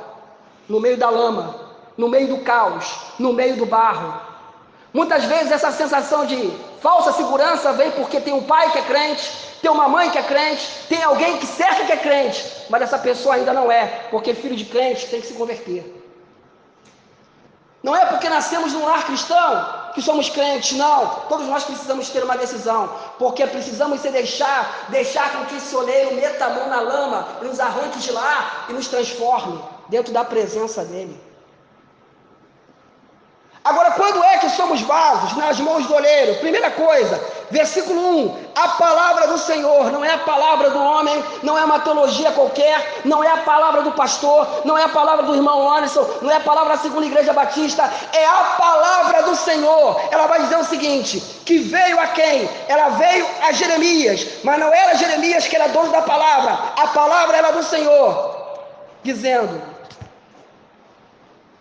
no 0.68 0.80
meio 0.80 0.96
da 0.96 1.10
lama, 1.10 1.72
no 1.96 2.08
meio 2.08 2.28
do 2.28 2.38
caos, 2.44 2.96
no 3.18 3.32
meio 3.32 3.56
do 3.56 3.66
barro, 3.66 4.20
Muitas 4.98 5.24
vezes 5.24 5.52
essa 5.52 5.70
sensação 5.70 6.24
de 6.24 6.38
falsa 6.80 7.12
segurança 7.12 7.70
vem 7.74 7.90
porque 7.90 8.18
tem 8.18 8.32
um 8.32 8.42
pai 8.42 8.72
que 8.72 8.78
é 8.78 8.82
crente, 8.82 9.30
tem 9.60 9.70
uma 9.70 9.86
mãe 9.86 10.08
que 10.08 10.16
é 10.16 10.22
crente, 10.22 10.66
tem 10.88 11.02
alguém 11.02 11.36
que 11.36 11.46
cerca 11.46 11.84
que 11.84 11.92
é 11.92 11.98
crente, 11.98 12.42
mas 12.70 12.80
essa 12.80 12.98
pessoa 12.98 13.34
ainda 13.34 13.52
não 13.52 13.70
é, 13.70 13.84
porque 14.10 14.32
filho 14.32 14.56
de 14.56 14.64
crente 14.64 15.06
tem 15.08 15.20
que 15.20 15.26
se 15.26 15.34
converter. 15.34 15.82
Não 17.82 17.94
é 17.94 18.06
porque 18.06 18.26
nascemos 18.30 18.72
num 18.72 18.86
lar 18.86 19.04
cristão 19.04 19.66
que 19.94 20.00
somos 20.00 20.30
crentes, 20.30 20.78
não. 20.78 21.06
Todos 21.28 21.46
nós 21.46 21.64
precisamos 21.64 22.08
ter 22.08 22.24
uma 22.24 22.38
decisão, 22.38 22.90
porque 23.18 23.46
precisamos 23.46 24.00
se 24.00 24.08
deixar, 24.08 24.86
deixar 24.88 25.30
com 25.32 25.44
que 25.44 25.56
esse 25.56 25.76
oleiro 25.76 26.14
meta 26.14 26.46
a 26.46 26.48
mão 26.48 26.70
na 26.70 26.80
lama, 26.80 27.28
nos 27.42 27.60
arranque 27.60 27.98
de 27.98 28.12
lá 28.12 28.64
e 28.70 28.72
nos 28.72 28.88
transforme 28.88 29.62
dentro 29.90 30.10
da 30.10 30.24
presença 30.24 30.86
dele. 30.86 31.25
Agora, 33.66 33.90
quando 33.90 34.22
é 34.22 34.38
que 34.38 34.48
somos 34.50 34.80
vasos 34.82 35.36
nas 35.36 35.58
mãos 35.58 35.86
do 35.86 35.94
oleiro? 35.94 36.36
Primeira 36.36 36.70
coisa, 36.70 37.20
versículo 37.50 38.00
1: 38.00 38.46
a 38.54 38.68
palavra 38.68 39.26
do 39.26 39.36
Senhor 39.36 39.90
não 39.90 40.04
é 40.04 40.14
a 40.14 40.18
palavra 40.18 40.70
do 40.70 40.80
homem, 40.80 41.24
não 41.42 41.58
é 41.58 41.64
uma 41.64 41.80
teologia 41.80 42.30
qualquer, 42.30 43.00
não 43.04 43.24
é 43.24 43.28
a 43.28 43.38
palavra 43.38 43.82
do 43.82 43.90
pastor, 43.90 44.62
não 44.64 44.78
é 44.78 44.84
a 44.84 44.88
palavra 44.88 45.24
do 45.24 45.34
irmão 45.34 45.68
Anderson, 45.68 46.08
não 46.22 46.30
é 46.30 46.36
a 46.36 46.40
palavra 46.40 46.76
da 46.76 46.80
segunda 46.80 47.06
igreja 47.06 47.32
batista, 47.32 47.92
é 48.12 48.24
a 48.24 48.54
palavra 48.56 49.24
do 49.24 49.34
Senhor. 49.34 50.00
Ela 50.12 50.28
vai 50.28 50.42
dizer 50.42 50.58
o 50.58 50.64
seguinte: 50.64 51.18
que 51.44 51.58
veio 51.58 51.98
a 51.98 52.06
quem? 52.06 52.48
Ela 52.68 52.90
veio 52.90 53.26
a 53.42 53.50
Jeremias, 53.50 54.28
mas 54.44 54.60
não 54.60 54.72
era 54.72 54.94
Jeremias 54.94 55.48
que 55.48 55.56
era 55.56 55.66
dono 55.70 55.90
da 55.90 56.02
palavra, 56.02 56.56
a 56.76 56.86
palavra 56.86 57.36
era 57.36 57.50
do 57.50 57.64
Senhor, 57.64 58.60
dizendo: 59.02 59.60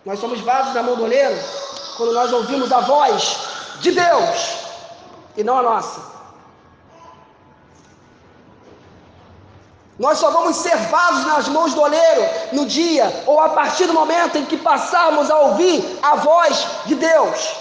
Nós 0.04 0.20
somos 0.20 0.40
vasos 0.42 0.72
na 0.72 0.84
mão 0.84 0.94
do 0.94 1.02
oleiro 1.02 1.65
quando 1.96 2.12
nós 2.12 2.32
ouvimos 2.32 2.70
a 2.72 2.80
voz 2.80 3.38
de 3.80 3.92
Deus 3.92 4.56
e 5.36 5.42
não 5.42 5.58
a 5.58 5.62
nossa. 5.62 6.16
Nós 9.98 10.18
só 10.18 10.30
vamos 10.30 10.56
ser 10.56 10.76
vasos 10.76 11.24
nas 11.24 11.48
mãos 11.48 11.72
do 11.72 11.80
oleiro 11.80 12.22
no 12.52 12.66
dia 12.66 13.24
ou 13.26 13.40
a 13.40 13.48
partir 13.48 13.86
do 13.86 13.94
momento 13.94 14.36
em 14.36 14.44
que 14.44 14.58
passarmos 14.58 15.30
a 15.30 15.38
ouvir 15.38 15.98
a 16.02 16.16
voz 16.16 16.66
de 16.84 16.94
Deus. 16.96 17.56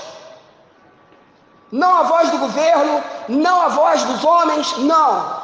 Não 1.72 1.98
a 1.98 2.04
voz 2.04 2.30
do 2.30 2.38
governo, 2.38 3.04
não 3.30 3.62
a 3.62 3.68
voz 3.70 4.04
dos 4.04 4.24
homens, 4.24 4.78
não. 4.80 5.44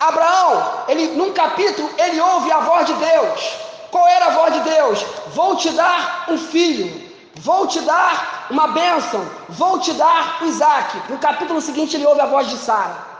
Abraão, 0.00 0.84
ele 0.88 1.06
num 1.16 1.32
capítulo, 1.32 1.88
ele 1.98 2.20
ouve 2.20 2.50
a 2.50 2.60
voz 2.60 2.86
de 2.86 2.94
Deus. 2.94 3.56
Qual 3.90 4.06
era 4.08 4.26
a 4.26 4.30
voz 4.30 4.54
de 4.54 4.60
Deus? 4.60 5.04
Vou 5.28 5.56
te 5.56 5.70
dar 5.70 6.26
um 6.28 6.36
filho. 6.36 7.03
Vou 7.36 7.66
te 7.66 7.80
dar 7.80 8.46
uma 8.50 8.68
bênção, 8.68 9.28
vou 9.48 9.78
te 9.80 9.92
dar 9.94 10.38
Isaac. 10.42 11.10
No 11.10 11.18
capítulo 11.18 11.60
seguinte, 11.60 11.96
ele 11.96 12.06
ouve 12.06 12.20
a 12.20 12.26
voz 12.26 12.48
de 12.48 12.56
Sara. 12.56 13.14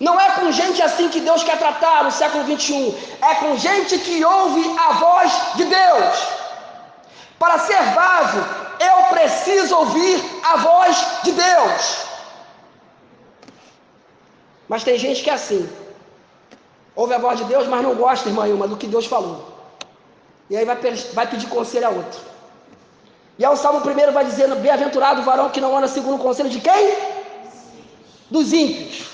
Não 0.00 0.18
é 0.18 0.30
com 0.36 0.50
gente 0.52 0.80
assim 0.80 1.08
que 1.08 1.20
Deus 1.20 1.42
quer 1.42 1.58
tratar 1.58 2.04
no 2.04 2.10
século 2.10 2.44
21, 2.44 2.94
é 3.20 3.34
com 3.36 3.56
gente 3.56 3.98
que 3.98 4.24
ouve 4.24 4.76
a 4.78 4.92
voz 4.92 5.32
de 5.56 5.64
Deus. 5.64 6.28
Para 7.38 7.58
ser 7.58 7.82
vaso, 7.94 8.38
eu 8.80 9.04
preciso 9.06 9.76
ouvir 9.76 10.24
a 10.44 10.56
voz 10.56 11.06
de 11.24 11.32
Deus. 11.32 12.06
Mas 14.68 14.84
tem 14.84 14.98
gente 14.98 15.22
que 15.22 15.30
é 15.30 15.34
assim, 15.34 15.68
ouve 16.94 17.14
a 17.14 17.18
voz 17.18 17.38
de 17.38 17.44
Deus, 17.44 17.66
mas 17.66 17.82
não 17.82 17.94
gosta, 17.94 18.28
irmã 18.28 18.68
do 18.68 18.76
que 18.76 18.86
Deus 18.86 19.06
falou. 19.06 19.58
E 20.48 20.56
aí 20.56 20.64
vai, 20.64 20.76
vai 21.12 21.26
pedir 21.26 21.48
conselho 21.48 21.86
a 21.86 21.90
outro. 21.90 22.37
E 23.38 23.44
aí 23.44 23.52
o 23.52 23.56
Salmo 23.56 23.80
primeiro 23.80 24.12
vai 24.12 24.24
dizendo: 24.24 24.56
Bem-aventurado 24.56 25.20
o 25.20 25.24
varão 25.24 25.48
que 25.50 25.60
não 25.60 25.76
anda 25.76 25.86
segundo 25.86 26.16
o 26.16 26.22
conselho 26.22 26.50
de 26.50 26.60
quem? 26.60 26.96
Dos 28.30 28.52
ímpios. 28.52 29.08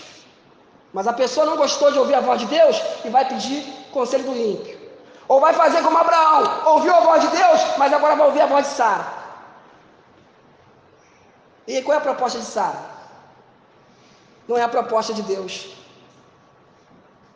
Mas 0.92 1.06
a 1.06 1.12
pessoa 1.12 1.44
não 1.44 1.56
gostou 1.56 1.92
de 1.92 1.98
ouvir 1.98 2.14
a 2.14 2.20
voz 2.20 2.40
de 2.40 2.46
Deus 2.46 2.80
e 3.04 3.08
vai 3.10 3.26
pedir 3.26 3.62
conselho 3.92 4.24
do 4.24 4.36
ímpio. 4.36 4.78
Ou 5.28 5.40
vai 5.40 5.52
fazer 5.52 5.82
como 5.82 5.98
Abraão, 5.98 6.72
ouviu 6.72 6.94
a 6.94 7.00
voz 7.00 7.22
de 7.22 7.36
Deus, 7.36 7.60
mas 7.78 7.92
agora 7.92 8.14
vai 8.16 8.26
ouvir 8.26 8.42
a 8.42 8.46
voz 8.46 8.66
de 8.66 8.72
Sara. 8.74 9.06
E 11.66 11.82
qual 11.82 11.94
é 11.94 11.98
a 11.98 12.02
proposta 12.02 12.38
de 12.38 12.44
Sara? 12.44 12.78
Não 14.46 14.56
é 14.56 14.62
a 14.62 14.68
proposta 14.68 15.14
de 15.14 15.22
Deus. 15.22 15.70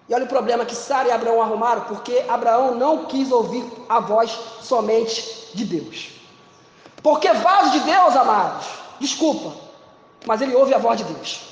E 0.09 0.15
olha 0.15 0.25
o 0.25 0.29
problema 0.29 0.65
que 0.65 0.75
Sara 0.75 1.09
e 1.09 1.13
Abraão 1.13 1.43
arrumaram, 1.43 1.83
porque 1.83 2.25
Abraão 2.29 2.75
não 2.75 3.07
quis 3.07 3.33
ouvir 3.33 3.65
a 3.89 4.01
voz 4.01 4.31
somente 4.63 5.51
de 5.55 5.65
Deus. 5.65 6.18
Porque 7.03 7.33
vaso 7.33 7.71
de 7.71 7.81
Deus, 7.81 8.17
amados, 8.17 8.67
desculpa, 8.99 9.55
mas 10.27 10.41
ele 10.41 10.55
ouve 10.55 10.75
a 10.75 10.79
voz 10.79 10.99
de 10.99 11.05
Deus. 11.05 11.49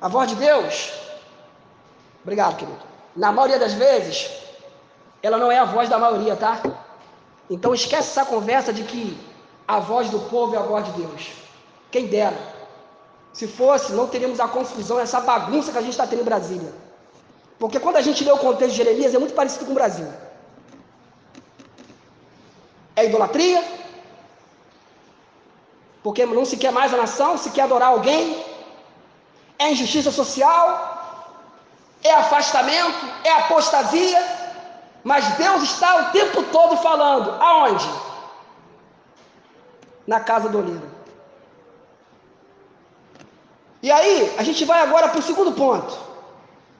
A 0.00 0.08
voz 0.08 0.28
de 0.28 0.36
Deus, 0.36 0.92
obrigado, 2.22 2.56
querido. 2.56 2.78
Na 3.16 3.32
maioria 3.32 3.58
das 3.58 3.72
vezes, 3.72 4.30
ela 5.22 5.38
não 5.38 5.50
é 5.50 5.58
a 5.58 5.64
voz 5.64 5.88
da 5.88 5.98
maioria, 5.98 6.36
tá? 6.36 6.60
Então 7.50 7.74
esquece 7.74 8.10
essa 8.10 8.24
conversa 8.24 8.72
de 8.72 8.84
que 8.84 9.18
a 9.66 9.80
voz 9.80 10.08
do 10.10 10.20
povo 10.20 10.54
é 10.54 10.58
a 10.58 10.62
voz 10.62 10.84
de 10.84 10.92
Deus. 10.92 11.32
Quem 11.90 12.06
dera. 12.06 12.36
Se 13.32 13.48
fosse, 13.48 13.92
não 13.92 14.06
teríamos 14.06 14.38
a 14.40 14.48
confusão, 14.48 15.00
essa 15.00 15.20
bagunça 15.20 15.72
que 15.72 15.78
a 15.78 15.80
gente 15.80 15.92
está 15.92 16.06
tendo 16.06 16.20
em 16.20 16.24
Brasília. 16.24 16.72
Porque 17.58 17.80
quando 17.80 17.96
a 17.96 18.02
gente 18.02 18.22
lê 18.22 18.30
o 18.30 18.38
contexto 18.38 18.70
de 18.70 18.76
Jeremias, 18.76 19.14
é 19.14 19.18
muito 19.18 19.34
parecido 19.34 19.64
com 19.64 19.72
o 19.72 19.74
Brasil. 19.74 20.06
É 22.98 23.04
idolatria, 23.08 23.60
porque 26.02 26.26
não 26.26 26.44
se 26.50 26.56
quer 26.62 26.72
mais 26.78 26.92
a 26.92 26.96
nação, 27.04 27.30
se 27.42 27.50
quer 27.54 27.64
adorar 27.66 27.90
alguém, 27.90 28.24
é 29.62 29.70
injustiça 29.74 30.10
social, 30.10 30.64
é 32.02 32.12
afastamento, 32.14 33.02
é 33.22 33.32
apostasia, 33.42 34.20
mas 35.04 35.28
Deus 35.44 35.62
está 35.62 35.90
o 36.00 36.04
tempo 36.18 36.42
todo 36.56 36.76
falando, 36.88 37.30
aonde? 37.50 37.88
Na 40.04 40.20
casa 40.30 40.48
do 40.48 40.58
oleiro. 40.58 40.90
E 43.80 43.92
aí, 43.92 44.34
a 44.36 44.42
gente 44.42 44.64
vai 44.64 44.80
agora 44.82 45.08
para 45.08 45.20
o 45.20 45.28
segundo 45.30 45.52
ponto. 45.52 45.96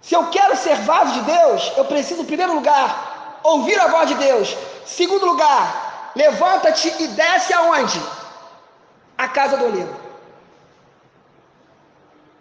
Se 0.02 0.14
eu 0.16 0.24
quero 0.30 0.56
ser 0.56 0.76
vaso 0.92 1.12
de 1.12 1.20
Deus, 1.34 1.72
eu 1.76 1.84
preciso, 1.84 2.22
em 2.22 2.30
primeiro 2.32 2.54
lugar, 2.54 3.40
ouvir 3.44 3.78
a 3.78 3.86
voz 3.86 4.08
de 4.08 4.16
Deus. 4.16 4.56
Segundo 4.84 5.24
lugar, 5.24 5.87
levanta-te 6.22 6.88
e 7.02 7.06
desce 7.22 7.52
aonde? 7.54 8.00
A 9.16 9.28
casa 9.28 9.56
do 9.56 9.66
oleiro. 9.70 9.94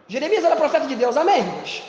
Jeremias 0.08 0.44
era 0.44 0.56
profeta 0.56 0.88
de 0.88 0.96
Deus, 0.96 1.16
amém, 1.18 1.40
irmãos? 1.40 1.84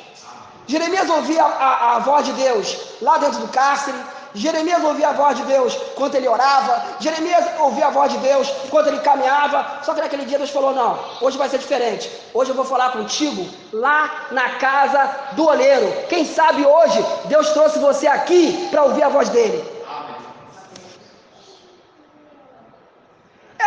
Jeremias 0.66 1.09
ouvia 1.09 1.42
a, 1.42 1.47
a, 1.47 1.97
a 1.97 1.99
voz 2.00 2.26
de 2.26 2.33
Deus 2.33 2.66
lá 3.00 3.16
dentro 3.18 3.40
do 3.40 3.49
cárcere, 3.49 3.99
Jeremias 4.35 4.85
ouvia 4.85 5.09
a 5.09 5.12
voz 5.12 5.37
de 5.38 5.45
Deus 5.45 5.75
quando 5.95 6.14
ele 6.14 6.28
orava, 6.28 6.83
Jeremias 7.00 7.45
ouvia 7.59 7.87
a 7.87 7.90
voz 7.90 8.12
de 8.12 8.18
Deus 8.18 8.49
quando 8.71 8.88
ele 8.88 9.00
caminhava. 9.00 9.80
Só 9.83 9.95
que 9.95 10.02
naquele 10.02 10.26
dia 10.26 10.38
Deus 10.38 10.50
falou: 10.50 10.75
Não, 10.75 10.99
hoje 11.23 11.38
vai 11.38 11.49
ser 11.49 11.59
diferente. 11.59 12.11
Hoje 12.35 12.50
eu 12.50 12.54
vou 12.54 12.64
falar 12.64 12.92
contigo 12.92 13.49
lá 13.73 14.26
na 14.30 14.50
casa 14.57 15.11
do 15.33 15.47
oleiro. 15.47 15.90
Quem 16.09 16.25
sabe 16.26 16.64
hoje 16.64 17.04
Deus 17.25 17.49
trouxe 17.50 17.78
você 17.78 18.07
aqui 18.07 18.68
para 18.71 18.85
ouvir 18.85 19.02
a 19.02 19.09
voz 19.09 19.30
dele. 19.30 19.77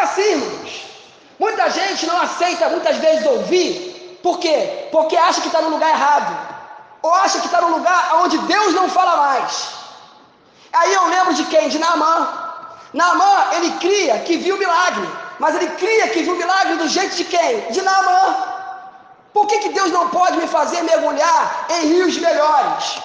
Assim, 0.01 0.21
irmãos. 0.21 0.91
Muita 1.39 1.69
gente 1.69 2.05
não 2.05 2.21
aceita 2.21 2.69
muitas 2.69 2.97
vezes 2.97 3.25
ouvir. 3.25 4.19
Por 4.21 4.39
quê? 4.39 4.87
Porque 4.91 5.17
acha 5.17 5.41
que 5.41 5.47
está 5.47 5.61
no 5.61 5.69
lugar 5.69 5.89
errado. 5.89 6.31
Ou 7.01 7.13
acha 7.15 7.39
que 7.39 7.47
está 7.47 7.61
no 7.61 7.75
lugar 7.77 8.15
onde 8.21 8.37
Deus 8.39 8.73
não 8.73 8.87
fala 8.89 9.17
mais. 9.17 9.69
Aí 10.73 10.93
eu 10.93 11.07
lembro 11.07 11.33
de 11.33 11.45
quem? 11.45 11.67
De 11.69 11.79
Naamã. 11.79 12.15
Naamã, 12.93 13.45
ele 13.53 13.71
cria 13.79 14.19
que 14.19 14.37
viu 14.37 14.57
milagre, 14.57 15.07
mas 15.39 15.55
ele 15.55 15.69
cria 15.71 16.09
que 16.09 16.21
viu 16.23 16.35
milagre 16.35 16.75
do 16.75 16.87
jeito 16.87 17.15
de 17.15 17.23
quem? 17.23 17.61
De 17.71 17.81
Naamã. 17.81 18.35
Por 19.33 19.47
que, 19.47 19.59
que 19.59 19.69
Deus 19.69 19.91
não 19.91 20.09
pode 20.09 20.37
me 20.37 20.47
fazer 20.47 20.83
mergulhar 20.83 21.65
em 21.69 21.87
rios 21.87 22.17
melhores? 22.17 22.99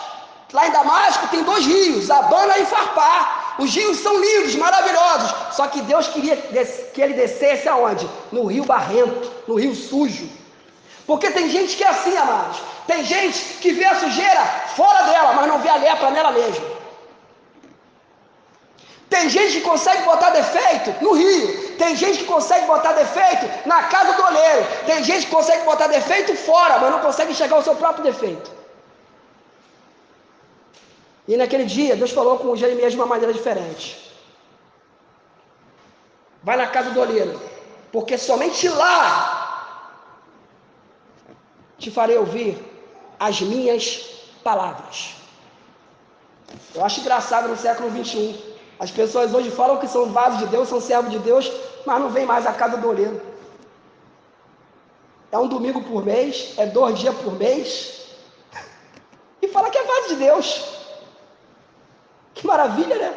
Lá 0.53 0.67
em 0.67 0.71
Damasco 0.73 1.29
tem 1.29 1.43
dois 1.43 1.65
rios, 1.65 2.11
Abana 2.11 2.59
e 2.59 2.67
Farpá. 2.67 3.46
Os 3.59 3.75
rios 3.75 3.99
são 3.99 4.19
lindos, 4.21 4.55
maravilhosos. 4.55 5.35
Só 5.53 5.67
que 5.67 5.81
Deus 5.83 6.09
queria 6.09 6.37
que 6.37 7.01
ele 7.01 7.15
descesse 7.15 7.69
aonde? 7.69 8.09
No 8.31 8.47
rio 8.47 8.65
barrento, 8.65 9.33
no 9.49 9.55
rio 9.55 9.75
sujo. 9.75 10.29
Porque 11.07 11.31
tem 11.31 11.49
gente 11.49 11.77
que 11.77 11.85
é 11.85 11.89
assim, 11.89 12.17
amados. 12.17 12.59
Tem 12.87 13.05
gente 13.05 13.39
que 13.61 13.73
vê 13.73 13.85
a 13.85 13.99
sujeira 13.99 14.45
fora 14.77 15.03
dela, 15.05 15.33
mas 15.35 15.47
não 15.47 15.59
vê 15.59 15.69
a 15.69 15.77
lepra 15.77 16.11
nela 16.11 16.33
mesma. 16.33 16.77
Tem 19.09 19.29
gente 19.31 19.55
que 19.55 19.61
consegue 19.61 20.03
botar 20.03 20.31
defeito 20.31 20.95
no 21.03 21.13
rio. 21.13 21.77
Tem 21.79 21.95
gente 21.95 22.19
que 22.19 22.25
consegue 22.25 22.67
botar 22.67 22.93
defeito 22.93 23.69
na 23.69 23.85
casa 23.85 24.15
do 24.15 24.25
oleiro. 24.25 24.67
Tem 24.85 25.03
gente 25.05 25.27
que 25.27 25.33
consegue 25.33 25.65
botar 25.65 25.87
defeito 25.87 26.35
fora, 26.35 26.79
mas 26.79 26.91
não 26.91 27.01
consegue 27.01 27.31
enxergar 27.31 27.59
o 27.59 27.63
seu 27.63 27.77
próprio 27.77 28.03
defeito. 28.03 28.56
E 31.29 31.37
naquele 31.37 31.65
dia, 31.65 31.97
Deus 31.97 32.11
falou 32.11 32.39
com 32.39 32.57
Jeremias 32.57 32.93
de 32.93 32.99
uma 32.99 33.07
maneira 33.07 33.33
diferente. 33.33 34.13
Vai 36.43 36.57
na 36.57 36.67
casa 36.69 36.91
do 36.91 37.01
oleiro, 37.01 37.41
porque 37.91 38.17
somente 38.17 38.69
lá 38.69 40.03
te 41.79 41.91
farei 41.91 42.17
ouvir 42.17 42.57
as 43.19 43.41
minhas 43.41 43.85
palavras. 44.45 45.17
Eu 46.75 46.85
acho 46.85 47.01
engraçado 47.01 47.49
no 47.49 47.57
século 47.57 47.91
21 47.91 48.57
as 48.79 48.91
pessoas 48.91 49.33
hoje 49.33 49.51
falam 49.51 49.79
que 49.79 49.89
são 49.89 50.13
vasos 50.13 50.39
de 50.39 50.47
Deus, 50.47 50.69
são 50.69 50.81
servos 50.81 51.11
de 51.11 51.19
Deus, 51.19 51.51
mas 51.87 52.01
não 52.01 52.11
vem 52.11 52.27
mais 52.27 52.47
à 52.47 52.53
casa 52.53 52.77
do 52.77 52.89
oleiro. 52.89 53.21
É 55.33 55.39
um 55.39 55.49
domingo 55.49 55.83
por 55.83 56.05
mês, 56.05 56.55
é 56.59 56.67
dois 56.67 56.99
dias 56.99 57.15
por 57.17 57.33
mês, 57.33 58.07
e 59.41 59.49
fala 59.49 59.71
que 59.71 59.79
é 59.79 59.85
vaso 59.85 60.09
de 60.09 60.17
Deus. 60.17 60.76
Que 62.37 62.47
maravilha, 62.47 62.97
né? 62.97 63.15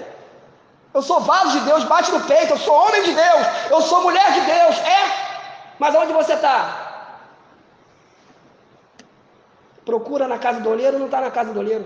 Eu 0.93 1.01
sou 1.01 1.19
vaso 1.19 1.51
de 1.51 1.65
Deus, 1.65 1.83
bate 1.83 2.11
no 2.11 2.21
peito, 2.21 2.53
eu 2.53 2.57
sou 2.57 2.73
homem 2.73 3.03
de 3.03 3.13
Deus, 3.13 3.47
eu 3.69 3.81
sou 3.81 4.01
mulher 4.01 4.31
de 4.31 4.41
Deus, 4.41 4.77
é? 4.77 5.01
Mas 5.77 5.93
onde 5.93 6.13
você 6.13 6.33
está? 6.33 6.55
Procura 9.85 10.27
na 10.27 10.39
casa 10.39 10.61
do 10.61 10.69
oleiro, 10.69 10.97
não 10.97 11.05
está 11.05 11.21
na 11.21 11.29
casa 11.29 11.53
do 11.53 11.59
oleiro. 11.59 11.85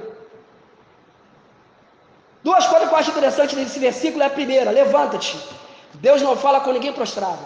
Duas 2.43 2.65
coisas 2.67 2.87
que 2.87 2.93
eu 2.93 2.99
acho 2.99 3.11
interessante 3.11 3.55
nesse 3.55 3.79
versículo 3.79 4.23
é 4.23 4.27
a 4.27 4.29
primeira, 4.29 4.69
levanta-te. 4.71 5.37
Deus 5.95 6.21
não 6.21 6.37
fala 6.37 6.61
com 6.61 6.71
ninguém 6.71 6.93
prostrado. 6.93 7.39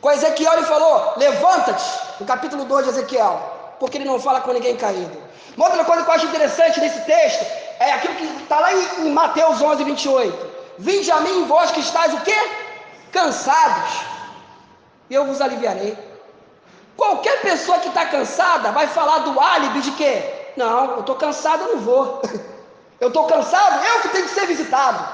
Com 0.00 0.10
Ezequiel 0.10 0.54
ele 0.54 0.66
falou, 0.66 1.14
levanta-te, 1.16 1.84
no 2.18 2.26
capítulo 2.26 2.64
2 2.64 2.84
de 2.84 2.90
Ezequiel, 2.90 3.74
porque 3.78 3.98
ele 3.98 4.04
não 4.04 4.18
fala 4.18 4.40
com 4.40 4.52
ninguém 4.52 4.76
caído. 4.76 5.16
Uma 5.56 5.66
outra 5.66 5.84
coisa 5.84 6.02
que 6.02 6.10
eu 6.10 6.14
acho 6.14 6.26
interessante 6.26 6.80
nesse 6.80 7.00
texto 7.04 7.44
é 7.82 7.92
aquilo 7.92 8.14
que 8.14 8.42
está 8.42 8.60
lá 8.60 8.72
em, 8.72 9.10
Mateus 9.10 9.60
11, 9.60 9.84
28. 9.84 10.52
Vinde 10.78 11.10
a 11.10 11.20
mim, 11.20 11.44
vós 11.46 11.70
que 11.70 11.80
estáis 11.80 12.14
o 12.14 12.20
quê? 12.20 12.36
Cansados, 13.10 14.00
e 15.10 15.14
eu 15.14 15.26
vos 15.26 15.40
aliviarei. 15.40 15.96
Qualquer 16.96 17.40
pessoa 17.42 17.78
que 17.78 17.88
está 17.88 18.06
cansada 18.06 18.72
vai 18.72 18.86
falar 18.86 19.18
do 19.18 19.38
álibi 19.38 19.80
de 19.80 19.90
quê? 19.92 20.52
Não, 20.56 20.92
eu 20.92 21.00
estou 21.00 21.16
cansado, 21.16 21.62
eu 21.64 21.76
não 21.76 21.82
vou. 21.82 22.22
Eu 23.00 23.08
estou 23.08 23.26
cansado, 23.26 23.84
eu 23.84 24.00
que 24.02 24.10
tenho 24.10 24.28
que 24.28 24.30
ser 24.32 24.46
visitado. 24.46 25.04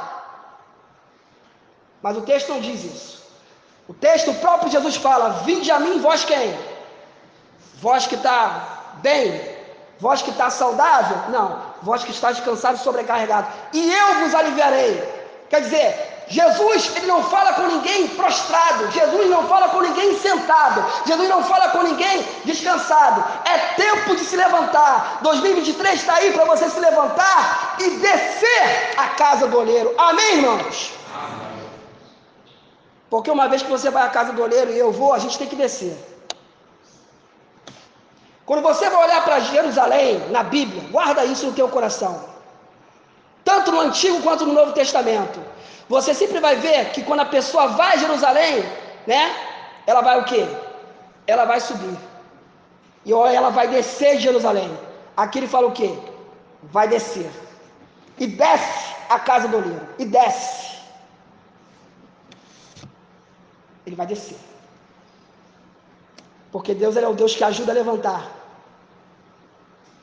Mas 2.03 2.19
o 2.19 2.21
texto 2.21 2.51
não 2.51 2.61
diz 2.61 2.85
isso. 2.85 3.23
O 3.89 3.95
texto, 3.95 4.31
o 4.31 4.35
próprio 4.35 4.71
Jesus 4.71 4.97
fala: 4.97 5.31
Vinde 5.47 5.71
a 5.71 5.79
mim, 5.81 5.99
vós 5.99 6.23
quem? 6.23 6.55
Vós 7.81 8.07
que 8.07 8.15
está 8.15 8.91
bem, 8.97 9.41
vós 9.99 10.21
que 10.21 10.29
está 10.29 10.51
saudável? 10.51 11.31
Não, 11.31 11.63
vós 11.83 12.05
que 12.05 12.11
está 12.11 12.33
descansado 12.33 12.77
e 12.77 12.81
sobrecarregado. 12.81 13.49
E 13.73 13.93
eu 13.93 14.15
vos 14.21 14.35
aliviarei. 14.35 15.19
Quer 15.49 15.63
dizer, 15.63 16.25
Jesus, 16.29 16.95
ele 16.97 17.07
não 17.07 17.23
fala 17.25 17.55
com 17.55 17.63
ninguém 17.63 18.07
prostrado, 18.09 18.91
Jesus 18.91 19.31
não 19.31 19.49
fala 19.49 19.71
com 19.71 19.81
ninguém 19.81 20.19
sentado, 20.19 20.85
Jesus 21.07 21.27
não 21.29 21.43
fala 21.43 21.71
com 21.71 21.83
ninguém 21.83 22.23
descansado. 22.45 23.25
É 23.47 23.59
tempo 23.75 24.15
de 24.15 24.25
se 24.25 24.37
levantar. 24.37 25.21
2023 25.23 26.01
está 26.01 26.15
aí 26.17 26.33
para 26.33 26.45
você 26.45 26.69
se 26.69 26.79
levantar 26.79 27.77
e 27.81 27.91
descer 27.91 28.93
a 28.99 29.09
casa 29.11 29.47
do 29.47 29.59
olheiro. 29.59 29.95
Amém, 29.97 30.35
irmãos? 30.35 30.93
Porque 33.09 33.31
uma 33.31 33.49
vez 33.49 33.63
que 33.63 33.71
você 33.71 33.89
vai 33.89 34.03
à 34.07 34.11
casa 34.11 34.33
do 34.33 34.43
olheiro 34.43 34.71
e 34.71 34.79
eu 34.79 34.93
vou, 34.93 35.15
a 35.15 35.19
gente 35.19 35.39
tem 35.39 35.47
que 35.47 35.57
descer. 35.57 35.97
Quando 38.49 38.63
você 38.63 38.89
vai 38.89 39.01
olhar 39.05 39.23
para 39.25 39.41
Jerusalém 39.41 40.19
na 40.31 40.43
Bíblia, 40.43 40.83
guarda 40.91 41.23
isso 41.33 41.45
no 41.47 41.53
teu 41.53 41.69
coração. 41.69 42.13
Tanto 43.45 43.71
no 43.71 43.81
Antigo 43.81 44.23
quanto 44.23 44.47
no 44.47 44.55
Novo 44.55 44.73
Testamento. 44.73 45.39
Você 45.87 46.15
sempre 46.15 46.41
vai 46.41 46.57
ver 46.57 46.91
que 46.93 47.03
quando 47.03 47.21
a 47.21 47.27
pessoa 47.27 47.67
vai 47.81 47.91
a 47.93 47.99
Jerusalém, 47.99 48.65
né? 49.07 49.37
Ela 49.87 50.01
vai 50.01 50.19
o 50.19 50.25
quê? 50.25 50.49
Ela 51.27 51.45
vai 51.45 51.61
subir. 51.61 51.99
E 53.05 53.13
ela 53.13 53.51
vai 53.51 53.69
descer 53.69 54.17
de 54.17 54.23
Jerusalém. 54.23 54.71
Aqui 55.15 55.41
ele 55.41 55.49
fala 55.57 55.67
o 55.67 55.73
quê? 55.73 55.91
Vai 56.63 56.89
descer. 56.89 57.31
E 58.19 58.27
desce 58.27 58.95
a 59.11 59.19
casa 59.19 59.47
do 59.47 59.59
oleiro. 59.59 59.87
E 59.99 60.07
desce. 60.07 60.79
Ele 63.85 63.95
vai 63.95 64.07
descer. 64.07 64.39
Porque 66.51 66.73
Deus 66.73 66.97
é 66.97 67.07
o 67.07 67.13
Deus 67.13 67.35
que 67.35 67.45
ajuda 67.45 67.73
a 67.73 67.75
levantar. 67.75 68.38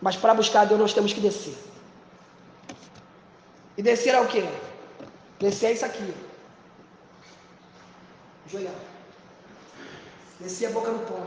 Mas 0.02 0.16
para 0.16 0.34
buscar 0.34 0.66
Deus 0.66 0.80
nós 0.80 0.94
temos 0.94 1.14
que 1.14 1.20
descer. 1.20 1.56
E 3.78 3.82
descer 3.82 4.14
é 4.14 4.22
o 4.22 4.28
quê? 4.28 4.48
Crescer 5.40 5.68
é 5.68 5.74
isso 5.74 5.86
aqui. 5.86 6.14
Joelhar. 8.48 8.74
Descer 10.40 10.68
a 10.68 10.72
boca 10.72 10.92
no 10.92 11.00
pó. 11.00 11.20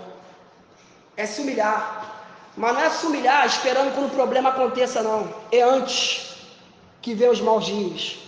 É 1.16 1.26
se 1.26 1.40
humilhar. 1.40 2.16
Mas 2.56 2.74
não 2.74 2.80
é 2.80 2.90
se 2.90 3.06
humilhar 3.06 3.46
esperando 3.46 3.94
quando 3.94 4.06
o 4.06 4.14
problema 4.14 4.50
aconteça, 4.50 5.02
não. 5.02 5.32
É 5.52 5.62
antes 5.62 6.36
que 7.00 7.14
vê 7.14 7.28
os 7.28 7.40
maus 7.40 7.66
dias, 7.66 8.18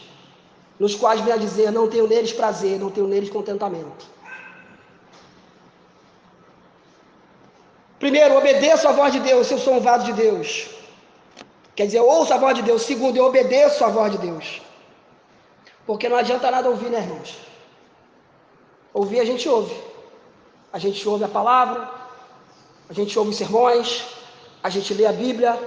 nos 0.78 0.94
quais 0.94 1.20
vem 1.20 1.32
a 1.32 1.36
dizer: 1.36 1.72
não 1.72 1.88
tenho 1.88 2.06
neles 2.06 2.32
prazer, 2.32 2.78
não 2.78 2.90
tenho 2.90 3.06
neles 3.06 3.30
contentamento. 3.30 4.06
Primeiro, 8.00 8.36
obedeço 8.36 8.88
a 8.88 8.92
voz 8.92 9.12
de 9.12 9.20
Deus, 9.20 9.46
se 9.46 9.54
eu 9.54 9.58
sou 9.58 9.74
um 9.74 9.80
vaso 9.88 10.06
de 10.06 10.14
Deus. 10.14 10.68
Quer 11.76 11.86
dizer, 11.86 12.00
ouço 12.00 12.32
a 12.32 12.38
voz 12.38 12.54
de 12.58 12.62
Deus. 12.62 12.82
Segundo, 12.82 13.16
eu 13.16 13.26
obedeço 13.26 13.84
a 13.84 13.88
voz 13.88 14.10
de 14.12 14.18
Deus. 14.18 14.46
Porque 15.86 16.08
não 16.08 16.16
adianta 16.16 16.50
nada 16.50 16.70
ouvir, 16.70 16.90
né, 16.94 17.00
irmãos? 17.00 17.36
Ouvir 18.94 19.20
a 19.20 19.26
gente 19.30 19.46
ouve. 19.48 19.76
A 20.72 20.78
gente 20.78 21.06
ouve 21.06 21.24
a 21.24 21.28
palavra, 21.28 21.90
a 22.88 22.92
gente 22.92 23.18
ouve 23.18 23.30
os 23.32 23.36
sermões, 23.36 24.04
a 24.62 24.70
gente 24.70 24.94
lê 24.94 25.04
a 25.04 25.12
Bíblia, 25.12 25.58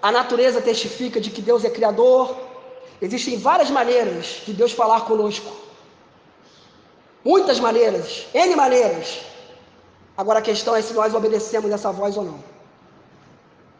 a 0.00 0.10
natureza 0.12 0.62
testifica 0.62 1.20
de 1.20 1.30
que 1.30 1.42
Deus 1.42 1.64
é 1.64 1.70
criador. 1.70 2.34
Existem 3.02 3.36
várias 3.36 3.70
maneiras 3.70 4.42
de 4.46 4.52
Deus 4.54 4.72
falar 4.72 5.02
conosco. 5.02 5.52
Muitas 7.24 7.60
maneiras, 7.60 8.26
N 8.32 8.56
maneiras. 8.56 9.33
Agora 10.16 10.38
a 10.38 10.42
questão 10.42 10.76
é 10.76 10.82
se 10.82 10.92
nós 10.92 11.14
obedecemos 11.14 11.70
essa 11.70 11.90
voz 11.90 12.16
ou 12.16 12.24
não. 12.24 12.44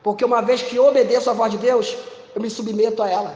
Porque 0.02 0.24
uma 0.24 0.42
vez 0.42 0.62
que 0.62 0.76
eu 0.76 0.86
obedeço 0.86 1.30
a 1.30 1.32
voz 1.32 1.50
de 1.52 1.58
Deus, 1.58 1.96
eu 2.34 2.42
me 2.42 2.50
submeto 2.50 3.02
a 3.02 3.08
ela. 3.08 3.34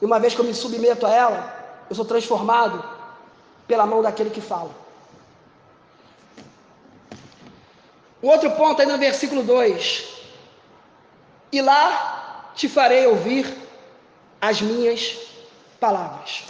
E 0.00 0.04
uma 0.04 0.18
vez 0.18 0.34
que 0.34 0.40
eu 0.40 0.44
me 0.44 0.54
submeto 0.54 1.06
a 1.06 1.10
ela, 1.10 1.84
eu 1.88 1.94
sou 1.94 2.04
transformado 2.04 2.82
pela 3.68 3.86
mão 3.86 4.02
daquele 4.02 4.30
que 4.30 4.40
fala. 4.40 4.70
Outro 8.20 8.50
ponto 8.52 8.80
aí 8.80 8.88
no 8.88 8.98
versículo 8.98 9.42
2: 9.42 10.04
E 11.52 11.60
lá 11.60 12.50
te 12.54 12.68
farei 12.68 13.06
ouvir 13.06 13.46
as 14.40 14.62
minhas 14.62 15.18
palavras. 15.78 16.44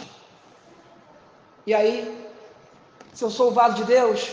E 1.67 1.73
aí, 1.73 2.29
se 3.13 3.23
eu 3.23 3.29
sou 3.29 3.49
o 3.49 3.53
vaso 3.53 3.75
de 3.75 3.83
Deus, 3.83 4.31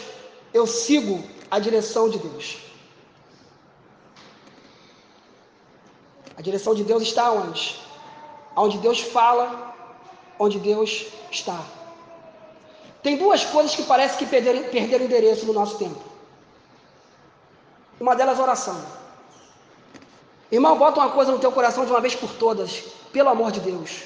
eu 0.54 0.66
sigo 0.66 1.22
a 1.52 1.58
direção 1.58 2.08
de 2.08 2.18
Deus. 2.18 2.56
A 6.34 6.40
direção 6.40 6.74
de 6.74 6.82
Deus 6.82 7.02
está 7.02 7.30
onde? 7.30 7.78
Onde 8.56 8.78
Deus 8.78 9.00
fala, 9.00 9.74
onde 10.38 10.58
Deus 10.58 11.08
está. 11.30 11.60
Tem 13.02 13.18
duas 13.18 13.44
coisas 13.44 13.74
que 13.74 13.82
parece 13.82 14.16
que 14.16 14.24
perderam, 14.24 14.62
perderam 14.70 15.04
endereço 15.04 15.44
no 15.44 15.52
nosso 15.52 15.76
tempo. 15.76 16.02
Uma 18.00 18.16
delas, 18.16 18.40
oração. 18.40 18.82
Irmão, 20.50 20.78
bota 20.78 21.00
uma 21.00 21.10
coisa 21.10 21.32
no 21.32 21.38
teu 21.38 21.52
coração 21.52 21.84
de 21.84 21.90
uma 21.90 22.00
vez 22.00 22.14
por 22.14 22.32
todas, 22.32 22.82
pelo 23.12 23.28
amor 23.28 23.52
de 23.52 23.60
Deus. 23.60 24.04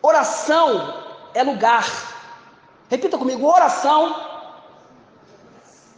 Oração 0.00 0.94
é 1.34 1.42
lugar. 1.42 1.86
Repita 2.88 3.18
comigo, 3.18 3.46
oração. 3.46 4.37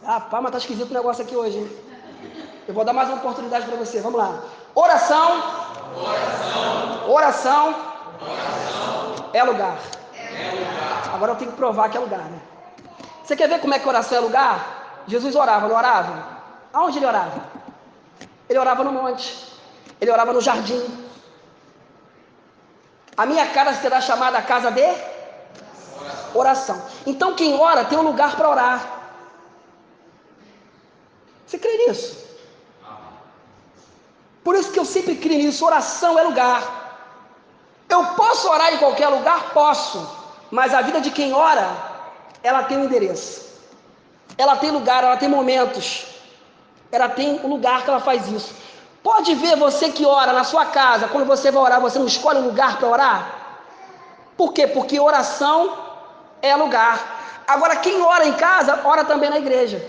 Ah, 0.05 0.19
pá, 0.19 0.41
mas 0.41 0.51
tá 0.51 0.57
esquisito 0.57 0.89
o 0.89 0.93
negócio 0.93 1.23
aqui 1.23 1.35
hoje, 1.35 1.57
hein? 1.57 1.77
Eu 2.67 2.73
vou 2.73 2.83
dar 2.83 2.93
mais 2.93 3.07
uma 3.09 3.17
oportunidade 3.17 3.65
para 3.65 3.75
você. 3.75 4.01
Vamos 4.01 4.19
lá. 4.19 4.41
Oração. 4.73 5.43
Oração. 5.95 7.11
Oração. 7.11 7.75
Oração. 8.21 9.29
É 9.33 9.43
lugar. 9.43 9.77
É 10.15 10.51
lugar. 10.51 11.11
Agora 11.13 11.31
eu 11.31 11.35
tenho 11.35 11.51
que 11.51 11.57
provar 11.57 11.89
que 11.89 11.97
é 11.97 11.99
lugar, 11.99 12.19
né? 12.19 12.39
Você 13.23 13.35
quer 13.35 13.47
ver 13.47 13.59
como 13.59 13.73
é 13.73 13.79
que 13.79 13.87
oração 13.87 14.17
é 14.17 14.21
lugar? 14.21 15.03
Jesus 15.07 15.35
orava, 15.35 15.67
não 15.67 15.75
orava? 15.75 16.27
Aonde 16.73 16.97
ele 16.97 17.05
orava? 17.05 17.41
Ele 18.49 18.59
orava 18.59 18.83
no 18.83 18.91
monte. 18.91 19.51
Ele 19.99 20.11
orava 20.11 20.33
no 20.33 20.41
jardim. 20.41 20.83
A 23.15 23.25
minha 23.25 23.45
casa 23.47 23.79
será 23.81 24.01
chamada 24.01 24.41
casa 24.41 24.71
de 24.71 24.83
oração. 26.33 26.81
Então 27.05 27.35
quem 27.35 27.59
ora 27.59 27.85
tem 27.85 27.97
um 27.97 28.03
lugar 28.03 28.35
para 28.35 28.49
orar. 28.49 29.00
Crê 31.71 31.87
nisso? 31.87 32.17
Por 34.43 34.55
isso 34.55 34.71
que 34.71 34.79
eu 34.79 34.85
sempre 34.85 35.15
creio 35.15 35.43
nisso, 35.43 35.65
oração 35.65 36.17
é 36.19 36.23
lugar. 36.23 36.61
Eu 37.87 38.05
posso 38.21 38.49
orar 38.49 38.73
em 38.73 38.77
qualquer 38.77 39.07
lugar? 39.07 39.51
Posso. 39.53 39.99
Mas 40.49 40.73
a 40.73 40.81
vida 40.81 40.99
de 40.99 41.11
quem 41.11 41.33
ora, 41.33 41.67
ela 42.43 42.63
tem 42.63 42.77
um 42.77 42.85
endereço. 42.85 43.51
Ela 44.37 44.55
tem 44.55 44.71
lugar, 44.71 45.03
ela 45.03 45.17
tem 45.17 45.29
momentos. 45.29 46.07
Ela 46.91 47.07
tem 47.07 47.39
um 47.43 47.47
lugar 47.47 47.83
que 47.83 47.89
ela 47.89 47.99
faz 47.99 48.27
isso. 48.27 48.53
Pode 49.03 49.33
ver 49.35 49.55
você 49.55 49.91
que 49.91 50.05
ora 50.05 50.33
na 50.33 50.43
sua 50.43 50.65
casa, 50.65 51.07
quando 51.07 51.25
você 51.25 51.51
vai 51.51 51.63
orar, 51.63 51.79
você 51.79 51.97
não 51.97 52.07
escolhe 52.07 52.39
um 52.39 52.47
lugar 52.47 52.77
para 52.77 52.87
orar? 52.87 53.35
Por 54.35 54.53
quê? 54.53 54.67
Porque 54.67 54.99
oração 54.99 55.77
é 56.41 56.55
lugar. 56.55 57.43
Agora, 57.47 57.75
quem 57.77 58.01
ora 58.01 58.27
em 58.27 58.33
casa, 58.33 58.81
ora 58.83 59.03
também 59.03 59.29
na 59.29 59.37
igreja. 59.37 59.85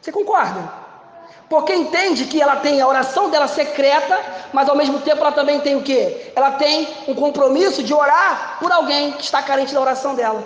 Você 0.00 0.12
concorda? 0.12 0.87
Porque 1.48 1.74
entende 1.74 2.26
que 2.26 2.42
ela 2.42 2.56
tem 2.56 2.80
a 2.80 2.86
oração 2.86 3.30
dela 3.30 3.48
secreta, 3.48 4.20
mas 4.52 4.68
ao 4.68 4.76
mesmo 4.76 5.00
tempo 5.00 5.20
ela 5.22 5.32
também 5.32 5.60
tem 5.60 5.76
o 5.76 5.82
quê? 5.82 6.30
Ela 6.36 6.52
tem 6.52 6.88
um 7.08 7.14
compromisso 7.14 7.82
de 7.82 7.94
orar 7.94 8.58
por 8.60 8.70
alguém 8.70 9.12
que 9.12 9.24
está 9.24 9.42
carente 9.42 9.72
da 9.72 9.80
oração 9.80 10.14
dela. 10.14 10.44